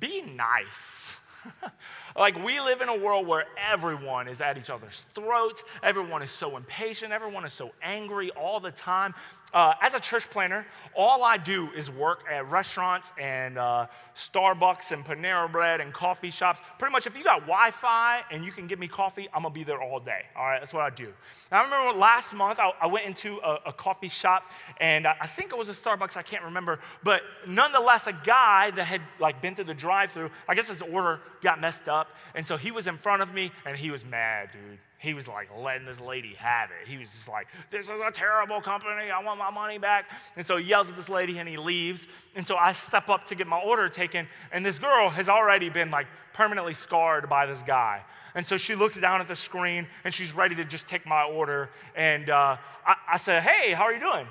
be 0.00 0.22
nice. 0.22 1.14
like, 2.16 2.42
we 2.44 2.60
live 2.60 2.80
in 2.80 2.88
a 2.88 2.96
world 2.96 3.26
where 3.26 3.44
everyone 3.70 4.28
is 4.28 4.40
at 4.40 4.58
each 4.58 4.70
other's 4.70 5.06
throats. 5.14 5.64
Everyone 5.82 6.22
is 6.22 6.30
so 6.30 6.56
impatient. 6.56 7.12
Everyone 7.12 7.44
is 7.44 7.52
so 7.52 7.70
angry 7.82 8.30
all 8.30 8.60
the 8.60 8.70
time. 8.70 9.14
Uh, 9.52 9.74
as 9.82 9.94
a 9.94 10.00
church 10.00 10.30
planter, 10.30 10.64
all 10.94 11.24
I 11.24 11.36
do 11.36 11.70
is 11.76 11.90
work 11.90 12.20
at 12.30 12.48
restaurants 12.48 13.12
and 13.18 13.58
uh, 13.58 13.86
Starbucks 14.14 14.92
and 14.92 15.04
Panera 15.04 15.50
Bread 15.50 15.80
and 15.80 15.92
coffee 15.92 16.30
shops. 16.30 16.60
Pretty 16.78 16.92
much, 16.92 17.08
if 17.08 17.16
you 17.16 17.24
got 17.24 17.40
Wi 17.40 17.72
Fi 17.72 18.22
and 18.30 18.44
you 18.44 18.52
can 18.52 18.68
give 18.68 18.78
me 18.78 18.86
coffee, 18.86 19.28
I'm 19.34 19.42
gonna 19.42 19.52
be 19.52 19.64
there 19.64 19.82
all 19.82 19.98
day. 19.98 20.26
All 20.36 20.44
right, 20.44 20.60
that's 20.60 20.72
what 20.72 20.82
I 20.82 20.90
do. 20.90 21.06
And 21.50 21.60
I 21.60 21.64
remember 21.64 21.98
last 21.98 22.32
month, 22.32 22.60
I, 22.60 22.70
I 22.80 22.86
went 22.86 23.06
into 23.06 23.38
a, 23.38 23.58
a, 23.66 23.72
coffee 23.72 24.08
shop 24.08 24.44
and 24.80 25.06
I, 25.06 25.16
I 25.22 25.26
think 25.26 25.50
it 25.50 25.58
was 25.58 25.68
a 25.68 25.72
Starbucks, 25.72 26.16
I 26.16 26.22
can't 26.22 26.44
remember. 26.44 26.78
But 27.02 27.22
nonetheless, 27.46 28.06
a 28.06 28.12
guy 28.12 28.70
that 28.72 28.84
had 28.84 29.00
like 29.18 29.42
been 29.42 29.56
through 29.56 29.64
the 29.64 29.74
drive 29.74 30.12
through, 30.12 30.30
I 30.48 30.54
guess 30.54 30.68
his 30.68 30.82
order 30.82 31.18
got 31.42 31.60
messed 31.60 31.88
up. 31.88 31.99
And 32.34 32.46
so 32.46 32.56
he 32.56 32.70
was 32.70 32.86
in 32.86 32.96
front 32.96 33.22
of 33.22 33.32
me 33.32 33.52
and 33.64 33.76
he 33.76 33.90
was 33.90 34.04
mad, 34.04 34.50
dude 34.52 34.78
he 35.00 35.14
was 35.14 35.26
like 35.26 35.48
letting 35.56 35.86
this 35.86 35.98
lady 35.98 36.34
have 36.34 36.68
it. 36.70 36.86
He 36.86 36.98
was 36.98 37.08
just 37.10 37.26
like, 37.26 37.48
This 37.70 37.86
is 37.86 37.90
a 37.90 38.10
terrible 38.12 38.60
company. 38.60 39.10
I 39.10 39.22
want 39.22 39.38
my 39.38 39.50
money 39.50 39.78
back. 39.78 40.04
And 40.36 40.44
so 40.44 40.58
he 40.58 40.66
yells 40.66 40.90
at 40.90 40.96
this 40.96 41.08
lady 41.08 41.38
and 41.38 41.48
he 41.48 41.56
leaves. 41.56 42.06
And 42.36 42.46
so 42.46 42.56
I 42.56 42.74
step 42.74 43.08
up 43.08 43.24
to 43.26 43.34
get 43.34 43.46
my 43.46 43.58
order 43.58 43.88
taken. 43.88 44.28
And 44.52 44.64
this 44.64 44.78
girl 44.78 45.08
has 45.08 45.26
already 45.26 45.70
been 45.70 45.90
like 45.90 46.06
permanently 46.34 46.74
scarred 46.74 47.30
by 47.30 47.46
this 47.46 47.62
guy. 47.62 48.02
And 48.34 48.44
so 48.44 48.58
she 48.58 48.74
looks 48.74 48.98
down 48.98 49.22
at 49.22 49.28
the 49.28 49.36
screen 49.36 49.86
and 50.04 50.12
she's 50.12 50.34
ready 50.34 50.54
to 50.56 50.66
just 50.66 50.86
take 50.86 51.06
my 51.06 51.22
order. 51.22 51.70
And 51.96 52.28
uh, 52.28 52.58
I, 52.86 52.94
I 53.12 53.16
said, 53.16 53.42
Hey, 53.42 53.72
how 53.72 53.84
are 53.84 53.94
you 53.94 54.00
doing? 54.00 54.26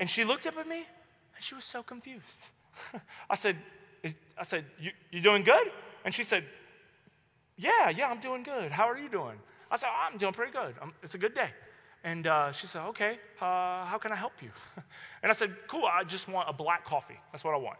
And 0.00 0.10
she 0.10 0.24
looked 0.24 0.44
up 0.44 0.58
at 0.58 0.66
me 0.66 0.86
and 1.36 1.44
she 1.44 1.54
was 1.54 1.64
so 1.64 1.84
confused. 1.84 2.40
I 3.30 3.36
said, 3.36 3.56
I 4.36 4.42
said, 4.42 4.64
you, 4.80 4.90
you 5.12 5.20
doing 5.20 5.44
good? 5.44 5.70
And 6.04 6.12
she 6.12 6.24
said, 6.24 6.44
Yeah, 7.60 7.90
yeah, 7.90 8.08
I'm 8.08 8.20
doing 8.20 8.42
good. 8.42 8.72
How 8.72 8.88
are 8.88 8.96
you 8.96 9.10
doing? 9.10 9.36
I 9.70 9.76
said, 9.76 9.88
oh, 9.90 10.08
I'm 10.10 10.16
doing 10.16 10.32
pretty 10.32 10.50
good. 10.50 10.74
I'm, 10.80 10.94
it's 11.02 11.14
a 11.14 11.18
good 11.18 11.34
day. 11.34 11.50
And 12.02 12.26
uh, 12.26 12.52
she 12.52 12.66
said, 12.66 12.80
okay, 12.86 13.18
uh, 13.38 13.84
how 13.84 13.98
can 14.00 14.12
I 14.12 14.14
help 14.14 14.32
you? 14.40 14.48
and 15.22 15.30
I 15.30 15.34
said, 15.34 15.54
cool, 15.68 15.84
I 15.84 16.02
just 16.04 16.26
want 16.26 16.48
a 16.48 16.54
black 16.54 16.86
coffee. 16.86 17.20
That's 17.32 17.44
what 17.44 17.52
I 17.52 17.58
want. 17.58 17.76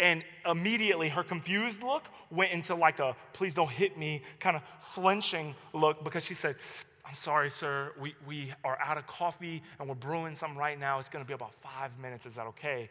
And 0.00 0.24
immediately 0.46 1.10
her 1.10 1.22
confused 1.22 1.82
look 1.82 2.04
went 2.30 2.52
into 2.52 2.74
like 2.74 3.00
a 3.00 3.14
please 3.34 3.52
don't 3.52 3.68
hit 3.70 3.98
me 3.98 4.22
kind 4.40 4.56
of 4.56 4.62
flinching 4.80 5.54
look 5.74 6.04
because 6.04 6.24
she 6.24 6.32
said, 6.32 6.56
I'm 7.04 7.14
sorry, 7.14 7.50
sir, 7.50 7.92
we, 8.00 8.14
we 8.26 8.52
are 8.64 8.78
out 8.80 8.96
of 8.96 9.06
coffee 9.06 9.62
and 9.78 9.88
we're 9.88 9.94
brewing 9.94 10.36
some 10.36 10.56
right 10.56 10.78
now. 10.78 11.00
It's 11.00 11.08
gonna 11.10 11.24
be 11.26 11.34
about 11.34 11.52
five 11.60 11.90
minutes. 11.98 12.24
Is 12.24 12.36
that 12.36 12.46
okay? 12.46 12.88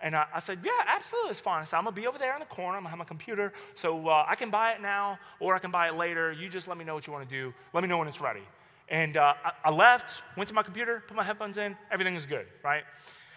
And 0.00 0.14
I, 0.14 0.26
I, 0.34 0.40
said, 0.40 0.60
Yeah, 0.64 0.70
absolutely, 0.86 1.30
it's 1.30 1.40
fine. 1.40 1.62
I 1.62 1.64
said, 1.64 1.76
I'm 1.76 1.84
gonna 1.84 1.96
be 1.96 2.06
over 2.06 2.18
there 2.18 2.34
in 2.34 2.40
the 2.40 2.46
corner. 2.46 2.76
I'm 2.76 2.82
gonna 2.82 2.90
have 2.90 2.98
my 2.98 3.04
computer, 3.04 3.52
so 3.74 4.08
uh, 4.08 4.24
I 4.28 4.34
can 4.34 4.50
buy 4.50 4.72
it 4.72 4.80
now 4.80 5.18
or 5.40 5.54
I 5.54 5.58
can 5.58 5.70
buy 5.70 5.88
it 5.88 5.96
later. 5.96 6.32
You 6.32 6.48
just 6.48 6.68
let 6.68 6.78
me 6.78 6.84
know 6.84 6.94
what 6.94 7.06
you 7.06 7.12
wanna 7.12 7.24
do. 7.24 7.52
Let 7.72 7.82
me 7.82 7.88
know 7.88 7.98
when 7.98 8.08
it's 8.08 8.20
ready. 8.20 8.42
And 8.88 9.16
uh, 9.16 9.34
I, 9.44 9.52
I, 9.66 9.70
left, 9.70 10.22
went 10.36 10.48
to 10.48 10.54
my 10.54 10.62
computer, 10.62 11.02
put 11.06 11.16
my 11.16 11.22
headphones 11.22 11.58
in, 11.58 11.76
everything 11.90 12.14
is 12.14 12.24
good, 12.24 12.46
right? 12.64 12.84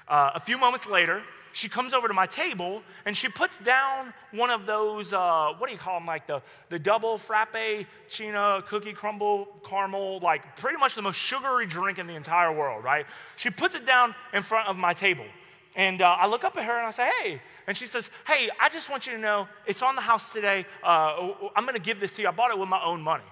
Uh, 0.07 0.31
a 0.35 0.39
few 0.39 0.57
moments 0.57 0.87
later, 0.87 1.21
she 1.53 1.67
comes 1.67 1.93
over 1.93 2.07
to 2.07 2.13
my 2.13 2.25
table 2.25 2.81
and 3.05 3.15
she 3.15 3.27
puts 3.27 3.59
down 3.59 4.13
one 4.31 4.49
of 4.49 4.65
those, 4.65 5.11
uh, 5.11 5.53
what 5.57 5.67
do 5.67 5.73
you 5.73 5.79
call 5.79 5.99
them, 5.99 6.07
like 6.07 6.27
the, 6.27 6.41
the 6.69 6.79
double 6.79 7.17
frappe, 7.17 7.85
china, 8.09 8.63
cookie 8.67 8.93
crumble, 8.93 9.47
caramel, 9.63 10.19
like 10.19 10.55
pretty 10.55 10.77
much 10.77 10.95
the 10.95 11.01
most 11.01 11.17
sugary 11.17 11.65
drink 11.65 11.97
in 11.97 12.07
the 12.07 12.15
entire 12.15 12.53
world, 12.53 12.83
right? 12.83 13.05
She 13.35 13.49
puts 13.49 13.75
it 13.75 13.85
down 13.85 14.15
in 14.33 14.43
front 14.43 14.69
of 14.69 14.77
my 14.77 14.93
table. 14.93 15.25
And 15.75 16.01
uh, 16.01 16.05
I 16.19 16.27
look 16.27 16.43
up 16.43 16.57
at 16.57 16.65
her 16.65 16.77
and 16.77 16.85
I 16.85 16.91
say, 16.91 17.09
hey. 17.21 17.41
And 17.67 17.77
she 17.77 17.87
says, 17.87 18.09
hey, 18.27 18.49
I 18.59 18.69
just 18.69 18.89
want 18.89 19.05
you 19.05 19.13
to 19.13 19.17
know 19.17 19.47
it's 19.65 19.81
on 19.81 19.95
the 19.95 20.01
house 20.01 20.33
today. 20.33 20.65
Uh, 20.83 21.31
I'm 21.55 21.63
going 21.63 21.75
to 21.75 21.81
give 21.81 21.99
this 21.99 22.13
to 22.15 22.21
you. 22.21 22.27
I 22.27 22.31
bought 22.31 22.51
it 22.51 22.59
with 22.59 22.69
my 22.69 22.83
own 22.83 23.01
money. 23.01 23.23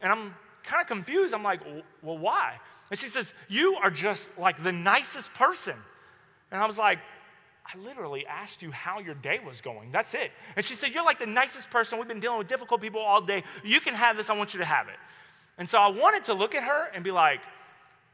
And 0.00 0.12
I'm 0.12 0.34
kind 0.64 0.80
of 0.80 0.86
confused. 0.86 1.34
I'm 1.34 1.42
like, 1.42 1.60
well, 2.02 2.18
why? 2.18 2.58
And 2.90 2.98
she 2.98 3.08
says, 3.08 3.32
you 3.48 3.76
are 3.82 3.90
just 3.90 4.30
like 4.38 4.62
the 4.62 4.72
nicest 4.72 5.34
person. 5.34 5.74
And 6.50 6.62
I 6.62 6.66
was 6.66 6.78
like, 6.78 6.98
I 7.64 7.78
literally 7.78 8.26
asked 8.26 8.60
you 8.62 8.70
how 8.70 8.98
your 8.98 9.14
day 9.14 9.40
was 9.44 9.60
going. 9.60 9.92
That's 9.92 10.14
it. 10.14 10.32
And 10.56 10.64
she 10.64 10.74
said, 10.74 10.92
You're 10.92 11.04
like 11.04 11.18
the 11.20 11.26
nicest 11.26 11.70
person. 11.70 11.98
We've 11.98 12.08
been 12.08 12.20
dealing 12.20 12.38
with 12.38 12.48
difficult 12.48 12.80
people 12.80 13.00
all 13.00 13.22
day. 13.22 13.44
You 13.62 13.80
can 13.80 13.94
have 13.94 14.16
this. 14.16 14.28
I 14.28 14.34
want 14.34 14.52
you 14.52 14.58
to 14.58 14.66
have 14.66 14.88
it. 14.88 14.96
And 15.58 15.68
so 15.68 15.78
I 15.78 15.88
wanted 15.88 16.24
to 16.24 16.34
look 16.34 16.54
at 16.54 16.64
her 16.64 16.90
and 16.92 17.04
be 17.04 17.12
like, 17.12 17.40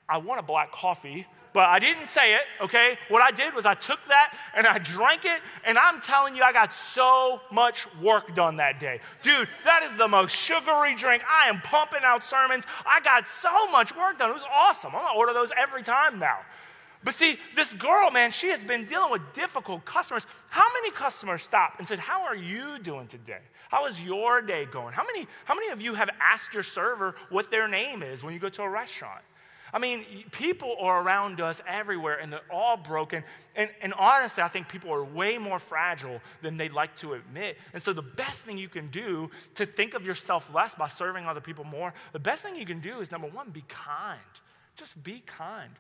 I 0.08 0.18
want 0.18 0.38
a 0.38 0.42
black 0.42 0.70
coffee 0.70 1.26
but 1.52 1.68
I 1.68 1.78
didn't 1.78 2.08
say 2.08 2.34
it, 2.34 2.42
okay? 2.60 2.98
What 3.08 3.22
I 3.22 3.30
did 3.30 3.54
was 3.54 3.66
I 3.66 3.74
took 3.74 4.00
that 4.08 4.36
and 4.54 4.66
I 4.66 4.78
drank 4.78 5.24
it, 5.24 5.40
and 5.64 5.78
I'm 5.78 6.00
telling 6.00 6.36
you, 6.36 6.42
I 6.42 6.52
got 6.52 6.72
so 6.72 7.40
much 7.50 7.86
work 8.02 8.34
done 8.34 8.56
that 8.56 8.80
day. 8.80 9.00
Dude, 9.22 9.48
that 9.64 9.82
is 9.82 9.96
the 9.96 10.08
most 10.08 10.34
sugary 10.34 10.94
drink. 10.94 11.22
I 11.28 11.48
am 11.48 11.60
pumping 11.60 12.00
out 12.04 12.22
sermons. 12.24 12.64
I 12.86 13.00
got 13.00 13.26
so 13.26 13.70
much 13.70 13.96
work 13.96 14.18
done. 14.18 14.30
It 14.30 14.34
was 14.34 14.42
awesome. 14.52 14.94
I'm 14.94 15.02
gonna 15.02 15.18
order 15.18 15.32
those 15.32 15.50
every 15.56 15.82
time 15.82 16.18
now. 16.18 16.38
But 17.04 17.14
see, 17.14 17.38
this 17.54 17.72
girl, 17.74 18.10
man, 18.10 18.32
she 18.32 18.48
has 18.48 18.62
been 18.62 18.84
dealing 18.84 19.12
with 19.12 19.22
difficult 19.32 19.84
customers. 19.84 20.26
How 20.48 20.66
many 20.74 20.90
customers 20.90 21.42
stopped 21.42 21.78
and 21.78 21.86
said, 21.86 22.00
How 22.00 22.22
are 22.22 22.34
you 22.34 22.78
doing 22.80 23.06
today? 23.06 23.40
How 23.68 23.86
is 23.86 24.02
your 24.02 24.40
day 24.40 24.64
going? 24.64 24.94
How 24.94 25.04
many, 25.04 25.28
how 25.44 25.54
many 25.54 25.68
of 25.70 25.80
you 25.80 25.94
have 25.94 26.10
asked 26.20 26.54
your 26.54 26.62
server 26.62 27.14
what 27.30 27.50
their 27.50 27.68
name 27.68 28.02
is 28.02 28.24
when 28.24 28.34
you 28.34 28.40
go 28.40 28.48
to 28.48 28.62
a 28.62 28.68
restaurant? 28.68 29.22
I 29.72 29.78
mean, 29.78 30.04
people 30.30 30.76
are 30.80 31.02
around 31.02 31.40
us 31.40 31.60
everywhere 31.66 32.18
and 32.18 32.32
they're 32.32 32.40
all 32.50 32.76
broken. 32.76 33.24
And, 33.54 33.70
and 33.82 33.92
honestly, 33.94 34.42
I 34.42 34.48
think 34.48 34.68
people 34.68 34.92
are 34.92 35.04
way 35.04 35.38
more 35.38 35.58
fragile 35.58 36.20
than 36.42 36.56
they'd 36.56 36.72
like 36.72 36.96
to 36.96 37.14
admit. 37.14 37.58
And 37.72 37.82
so, 37.82 37.92
the 37.92 38.02
best 38.02 38.40
thing 38.42 38.58
you 38.58 38.68
can 38.68 38.88
do 38.88 39.30
to 39.56 39.66
think 39.66 39.94
of 39.94 40.04
yourself 40.04 40.52
less 40.54 40.74
by 40.74 40.88
serving 40.88 41.26
other 41.26 41.40
people 41.40 41.64
more, 41.64 41.92
the 42.12 42.18
best 42.18 42.42
thing 42.42 42.56
you 42.56 42.66
can 42.66 42.80
do 42.80 43.00
is 43.00 43.10
number 43.10 43.28
one, 43.28 43.50
be 43.50 43.64
kind. 43.68 44.20
Just 44.76 45.02
be 45.02 45.22
kind. 45.26 45.72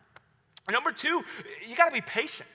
Number 0.70 0.92
two, 0.92 1.22
you 1.66 1.76
got 1.76 1.86
to 1.86 1.92
be 1.92 2.00
patient. 2.00 2.48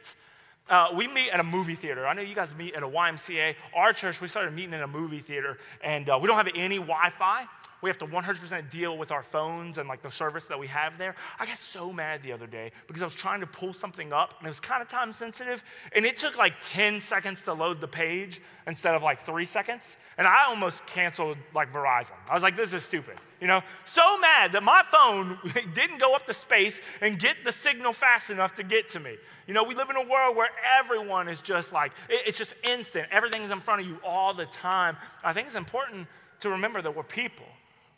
Uh, 0.69 0.87
we 0.95 1.07
meet 1.07 1.29
at 1.29 1.39
a 1.39 1.43
movie 1.43 1.75
theater. 1.75 2.07
I 2.07 2.13
know 2.13 2.21
you 2.21 2.35
guys 2.35 2.53
meet 2.53 2.73
at 2.73 2.83
a 2.83 2.87
YMCA. 2.87 3.55
Our 3.75 3.91
church, 3.91 4.21
we 4.21 4.27
started 4.27 4.53
meeting 4.53 4.73
in 4.73 4.81
a 4.81 4.87
movie 4.87 5.19
theater, 5.19 5.57
and 5.83 6.09
uh, 6.09 6.17
we 6.21 6.27
don't 6.27 6.37
have 6.37 6.47
any 6.55 6.77
Wi 6.77 7.09
Fi 7.17 7.45
we 7.83 7.89
have 7.89 7.97
to 7.97 8.07
100% 8.07 8.69
deal 8.71 8.97
with 8.97 9.11
our 9.11 9.21
phones 9.21 9.77
and 9.77 9.89
like 9.89 10.01
the 10.01 10.09
service 10.09 10.45
that 10.45 10.57
we 10.57 10.67
have 10.67 10.97
there. 10.97 11.15
I 11.37 11.45
got 11.45 11.57
so 11.57 11.91
mad 11.91 12.23
the 12.23 12.31
other 12.31 12.47
day 12.47 12.71
because 12.87 13.01
I 13.01 13.05
was 13.05 13.13
trying 13.13 13.41
to 13.41 13.45
pull 13.45 13.73
something 13.73 14.13
up 14.13 14.35
and 14.39 14.47
it 14.47 14.49
was 14.49 14.61
kind 14.61 14.81
of 14.81 14.87
time 14.87 15.11
sensitive 15.11 15.61
and 15.93 16.05
it 16.05 16.15
took 16.15 16.37
like 16.37 16.53
10 16.61 17.01
seconds 17.01 17.43
to 17.43 17.53
load 17.53 17.81
the 17.81 17.87
page 17.89 18.41
instead 18.67 18.95
of 18.95 19.03
like 19.03 19.25
three 19.25 19.43
seconds. 19.43 19.97
And 20.17 20.25
I 20.25 20.45
almost 20.45 20.85
canceled 20.85 21.37
like 21.53 21.73
Verizon. 21.73 22.13
I 22.29 22.33
was 22.33 22.41
like, 22.41 22.55
this 22.55 22.71
is 22.71 22.83
stupid. 22.83 23.17
You 23.41 23.47
know, 23.47 23.61
so 23.83 24.17
mad 24.17 24.53
that 24.53 24.63
my 24.63 24.83
phone 24.89 25.37
didn't 25.73 25.97
go 25.97 26.15
up 26.15 26.25
to 26.27 26.33
space 26.33 26.79
and 27.01 27.19
get 27.19 27.43
the 27.43 27.51
signal 27.51 27.91
fast 27.91 28.29
enough 28.29 28.55
to 28.55 28.63
get 28.63 28.87
to 28.89 29.01
me. 29.01 29.17
You 29.45 29.53
know, 29.53 29.65
we 29.65 29.75
live 29.75 29.89
in 29.89 29.97
a 29.97 30.07
world 30.07 30.37
where 30.37 30.51
everyone 30.79 31.27
is 31.27 31.41
just 31.41 31.73
like, 31.73 31.91
it's 32.07 32.37
just 32.37 32.53
instant. 32.63 33.09
Everything's 33.11 33.51
in 33.51 33.59
front 33.59 33.81
of 33.81 33.87
you 33.87 33.97
all 34.05 34.33
the 34.33 34.45
time. 34.45 34.95
I 35.21 35.33
think 35.33 35.47
it's 35.47 35.57
important 35.57 36.07
to 36.39 36.49
remember 36.49 36.81
that 36.81 36.95
we're 36.95 37.03
people. 37.03 37.45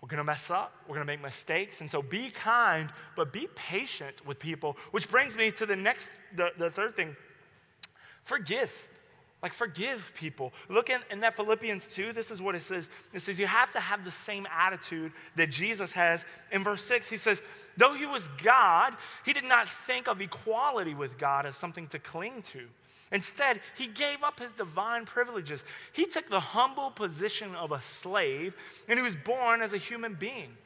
We're 0.06 0.10
going 0.10 0.18
to 0.20 0.24
mess 0.24 0.52
up. 0.52 0.72
We're 0.88 0.94
going 0.94 1.08
to 1.08 1.12
make 1.12 1.24
mistakes. 1.24 1.82
And 1.82 1.90
so 1.90 2.04
be 2.04 2.30
kind, 2.30 2.94
but 3.16 3.34
be 3.34 3.48
patient 3.56 4.24
with 4.24 4.38
people, 4.38 4.78
which 4.92 5.10
brings 5.10 5.36
me 5.36 5.50
to 5.54 5.66
the 5.66 5.76
next, 5.76 6.12
the, 6.36 6.52
the 6.60 6.70
third 6.70 6.96
thing 6.96 7.16
forgive. 8.24 8.72
Like, 9.42 9.52
forgive 9.52 10.14
people. 10.16 10.54
Look 10.70 10.92
in, 10.92 11.02
in 11.10 11.22
that 11.22 11.36
Philippians 11.36 11.88
2, 11.88 12.14
this 12.14 12.30
is 12.30 12.40
what 12.40 12.54
it 12.54 12.62
says. 12.62 12.88
It 13.16 13.24
says, 13.24 13.40
You 13.40 13.48
have 13.48 13.74
to 13.74 13.80
have 13.80 14.06
the 14.06 14.12
same 14.12 14.46
attitude 14.56 15.12
that 15.38 15.50
Jesus 15.50 15.92
has. 15.94 16.24
In 16.52 16.64
verse 16.64 16.84
6, 16.84 17.10
he 17.10 17.18
says, 17.18 17.42
Though 17.76 17.96
he 17.96 18.06
was 18.06 18.30
God, 18.44 18.94
he 19.26 19.34
did 19.34 19.44
not 19.44 19.68
think 19.68 20.08
of 20.08 20.22
equality 20.22 20.94
with 20.94 21.18
God 21.18 21.48
as 21.48 21.56
something 21.56 21.88
to 21.88 21.98
cling 21.98 22.44
to. 22.52 22.68
Instead, 23.12 23.62
he 23.78 23.88
gave 23.88 24.24
up 24.24 24.40
his 24.40 24.54
divine 24.54 25.06
privileges. 25.06 25.64
He 25.94 26.06
took 26.06 26.28
the 26.30 26.40
humble 26.40 26.92
position 26.92 27.54
of 27.56 27.72
a 27.72 27.82
slave, 27.82 28.56
and 28.88 28.98
he 28.98 29.04
was 29.04 29.16
born 29.16 29.62
as 29.62 29.74
a 29.74 29.78
human 29.78 30.16
being. 30.16 30.58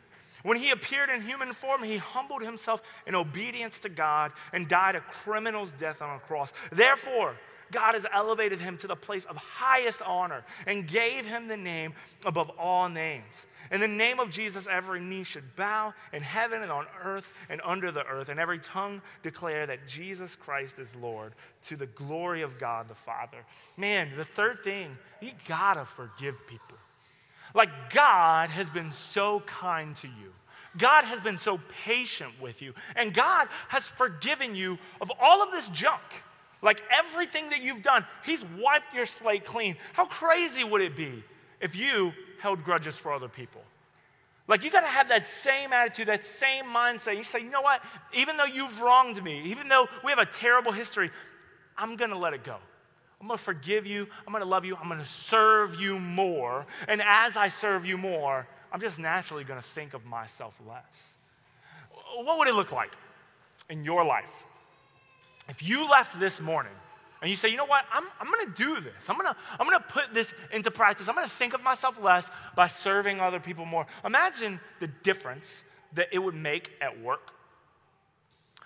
When 0.43 0.57
he 0.57 0.69
appeared 0.69 1.09
in 1.09 1.21
human 1.21 1.51
form, 1.51 1.83
he 1.83 1.97
humbled 1.97 2.43
himself 2.43 2.81
in 3.05 3.13
obedience 3.13 3.79
to 3.79 3.89
God 3.89 4.31
and 4.53 4.67
died 4.67 4.95
a 4.95 5.01
criminal's 5.01 5.71
death 5.73 6.01
on 6.01 6.15
a 6.15 6.19
cross. 6.19 6.53
Therefore, 6.71 7.35
God 7.71 7.93
has 7.93 8.05
elevated 8.13 8.59
him 8.59 8.77
to 8.79 8.87
the 8.87 8.95
place 8.95 9.25
of 9.25 9.35
highest 9.37 10.01
honor 10.01 10.43
and 10.65 10.87
gave 10.87 11.25
him 11.25 11.47
the 11.47 11.57
name 11.57 11.93
above 12.25 12.49
all 12.57 12.89
names. 12.89 13.45
In 13.71 13.81
the 13.81 13.87
name 13.87 14.19
of 14.19 14.31
Jesus, 14.31 14.67
every 14.69 14.99
knee 14.99 15.23
should 15.23 15.55
bow 15.55 15.93
in 16.11 16.23
heaven 16.23 16.63
and 16.63 16.71
on 16.71 16.87
earth 17.03 17.31
and 17.49 17.61
under 17.63 17.91
the 17.91 18.03
earth, 18.03 18.29
and 18.29 18.39
every 18.39 18.57
tongue 18.57 19.01
declare 19.21 19.67
that 19.67 19.87
Jesus 19.87 20.35
Christ 20.35 20.79
is 20.79 20.95
Lord 20.95 21.33
to 21.67 21.75
the 21.75 21.85
glory 21.85 22.41
of 22.41 22.57
God 22.57 22.89
the 22.89 22.95
Father. 22.95 23.45
Man, 23.77 24.09
the 24.17 24.25
third 24.25 24.63
thing, 24.63 24.97
you 25.21 25.31
gotta 25.47 25.85
forgive 25.85 26.35
people. 26.47 26.77
Like, 27.53 27.69
God 27.93 28.49
has 28.49 28.69
been 28.69 28.91
so 28.91 29.41
kind 29.41 29.95
to 29.97 30.07
you. 30.07 30.33
God 30.77 31.03
has 31.05 31.19
been 31.19 31.37
so 31.37 31.59
patient 31.83 32.31
with 32.41 32.61
you. 32.61 32.73
And 32.95 33.13
God 33.13 33.47
has 33.69 33.87
forgiven 33.87 34.55
you 34.55 34.77
of 35.01 35.11
all 35.19 35.41
of 35.41 35.51
this 35.51 35.67
junk. 35.69 36.01
Like 36.61 36.81
everything 36.91 37.49
that 37.49 37.61
you've 37.61 37.81
done, 37.81 38.05
He's 38.25 38.43
wiped 38.43 38.93
your 38.93 39.05
slate 39.05 39.45
clean. 39.45 39.77
How 39.93 40.05
crazy 40.05 40.63
would 40.63 40.81
it 40.81 40.95
be 40.95 41.23
if 41.61 41.75
you 41.75 42.13
held 42.39 42.63
grudges 42.63 42.97
for 42.97 43.13
other 43.13 43.29
people? 43.29 43.61
Like, 44.47 44.63
you 44.63 44.71
got 44.71 44.81
to 44.81 44.87
have 44.87 45.09
that 45.09 45.27
same 45.27 45.71
attitude, 45.71 46.07
that 46.07 46.23
same 46.23 46.65
mindset. 46.65 47.15
You 47.15 47.23
say, 47.23 47.39
you 47.39 47.51
know 47.51 47.61
what? 47.61 47.83
Even 48.15 48.35
though 48.35 48.45
you've 48.45 48.81
wronged 48.81 49.23
me, 49.23 49.43
even 49.43 49.67
though 49.67 49.87
we 50.03 50.11
have 50.11 50.17
a 50.17 50.25
terrible 50.25 50.71
history, 50.71 51.11
I'm 51.77 51.95
going 51.95 52.09
to 52.09 52.17
let 52.17 52.33
it 52.33 52.43
go. 52.43 52.55
I'm 53.21 53.27
going 53.27 53.37
to 53.37 53.43
forgive 53.43 53.85
you. 53.85 54.07
I'm 54.25 54.33
going 54.33 54.43
to 54.43 54.49
love 54.49 54.65
you. 54.65 54.75
I'm 54.75 54.87
going 54.87 54.99
to 54.99 55.05
serve 55.05 55.79
you 55.79 55.99
more. 55.99 56.65
And 56.87 56.99
as 57.05 57.37
I 57.37 57.49
serve 57.49 57.85
you 57.85 57.95
more, 57.95 58.47
I'm 58.71 58.81
just 58.81 58.97
naturally 58.97 59.43
going 59.43 59.61
to 59.61 59.67
think 59.67 59.93
of 59.93 60.03
myself 60.05 60.55
less. 60.67 60.83
What 62.15 62.39
would 62.39 62.47
it 62.47 62.55
look 62.55 62.71
like 62.71 62.91
in 63.69 63.83
your 63.83 64.03
life 64.03 64.47
if 65.49 65.63
you 65.63 65.89
left 65.89 66.19
this 66.19 66.39
morning 66.39 66.71
and 67.21 67.29
you 67.29 67.35
say, 67.35 67.49
you 67.49 67.57
know 67.57 67.65
what, 67.65 67.85
I'm, 67.91 68.05
I'm 68.19 68.31
gonna 68.31 68.55
do 68.55 68.79
this. 68.79 69.09
I'm 69.09 69.17
gonna, 69.17 69.35
I'm 69.59 69.67
gonna 69.67 69.83
put 69.87 70.13
this 70.13 70.33
into 70.53 70.71
practice. 70.71 71.09
I'm 71.09 71.15
gonna 71.15 71.27
think 71.27 71.53
of 71.53 71.61
myself 71.61 72.01
less 72.01 72.29
by 72.55 72.67
serving 72.67 73.19
other 73.19 73.39
people 73.39 73.65
more. 73.65 73.85
Imagine 74.05 74.59
the 74.79 74.87
difference 74.87 75.63
that 75.93 76.07
it 76.11 76.19
would 76.19 76.35
make 76.35 76.71
at 76.81 77.01
work. 77.01 77.31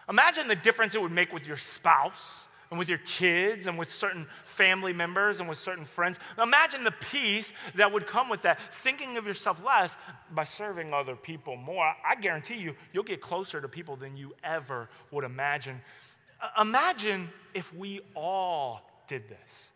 Imagine 0.10 0.48
the 0.48 0.56
difference 0.56 0.96
it 0.96 1.02
would 1.02 1.12
make 1.12 1.32
with 1.32 1.48
your 1.48 1.58
spouse 1.58 2.48
and 2.70 2.80
with 2.80 2.90
your 2.90 2.98
kids 3.00 3.68
and 3.68 3.78
with 3.78 3.92
certain 3.92 4.28
family 4.46 4.94
members 4.94 5.40
and 5.40 5.48
with 5.48 5.58
certain 5.58 5.86
friends. 5.86 6.20
Imagine 6.42 6.84
the 6.84 6.92
peace 6.92 7.54
that 7.76 7.92
would 7.92 8.08
come 8.08 8.30
with 8.30 8.42
that, 8.42 8.60
thinking 8.74 9.16
of 9.16 9.26
yourself 9.26 9.64
less 9.64 9.96
by 10.32 10.44
serving 10.44 10.94
other 10.94 11.16
people 11.16 11.56
more. 11.56 11.86
I 11.86 12.16
guarantee 12.20 12.56
you, 12.56 12.76
you'll 12.92 13.04
get 13.04 13.22
closer 13.22 13.62
to 13.62 13.68
people 13.68 13.96
than 13.96 14.18
you 14.18 14.34
ever 14.44 14.90
would 15.12 15.24
imagine. 15.24 15.82
Imagine 16.60 17.30
if 17.54 17.74
we 17.74 18.02
all 18.16 18.82
did 19.08 19.30
this. 19.30 19.74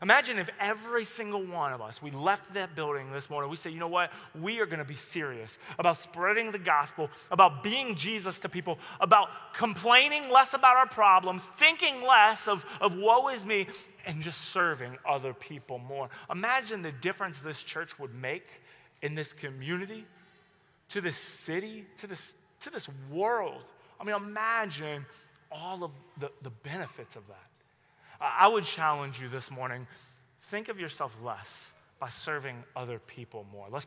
Imagine 0.00 0.38
if 0.38 0.48
every 0.58 1.04
single 1.04 1.44
one 1.44 1.72
of 1.72 1.80
us, 1.80 2.02
we 2.02 2.10
left 2.10 2.54
that 2.54 2.74
building 2.74 3.12
this 3.12 3.30
morning, 3.30 3.50
we 3.50 3.56
say, 3.56 3.70
you 3.70 3.78
know 3.78 3.88
what? 3.88 4.10
We 4.40 4.58
are 4.60 4.66
going 4.66 4.80
to 4.80 4.84
be 4.84 4.96
serious 4.96 5.58
about 5.78 5.98
spreading 5.98 6.50
the 6.50 6.58
gospel, 6.58 7.10
about 7.30 7.62
being 7.62 7.94
Jesus 7.94 8.40
to 8.40 8.48
people, 8.48 8.78
about 9.00 9.28
complaining 9.54 10.28
less 10.30 10.54
about 10.54 10.76
our 10.76 10.88
problems, 10.88 11.44
thinking 11.56 12.02
less 12.02 12.48
of, 12.48 12.64
of 12.80 12.96
woe 12.96 13.28
is 13.28 13.44
me, 13.44 13.68
and 14.04 14.22
just 14.22 14.40
serving 14.40 14.96
other 15.06 15.34
people 15.34 15.78
more. 15.78 16.08
Imagine 16.30 16.82
the 16.82 16.92
difference 16.92 17.38
this 17.38 17.62
church 17.62 17.98
would 18.00 18.14
make 18.14 18.46
in 19.02 19.14
this 19.14 19.32
community, 19.32 20.04
to 20.88 21.00
this 21.00 21.16
city, 21.16 21.84
to 21.98 22.06
this, 22.08 22.34
to 22.60 22.70
this 22.70 22.88
world. 23.10 23.62
I 24.00 24.04
mean, 24.04 24.16
imagine 24.16 25.06
all 25.52 25.84
of 25.84 25.90
the, 26.18 26.30
the 26.42 26.50
benefits 26.50 27.16
of 27.16 27.26
that. 27.28 27.46
I 28.20 28.48
would 28.48 28.64
challenge 28.64 29.20
you 29.20 29.28
this 29.28 29.50
morning 29.50 29.86
think 30.42 30.68
of 30.68 30.78
yourself 30.78 31.14
less 31.24 31.72
by 31.98 32.08
serving 32.08 32.64
other 32.74 32.98
people 32.98 33.46
more. 33.52 33.66
Let's 33.70 33.84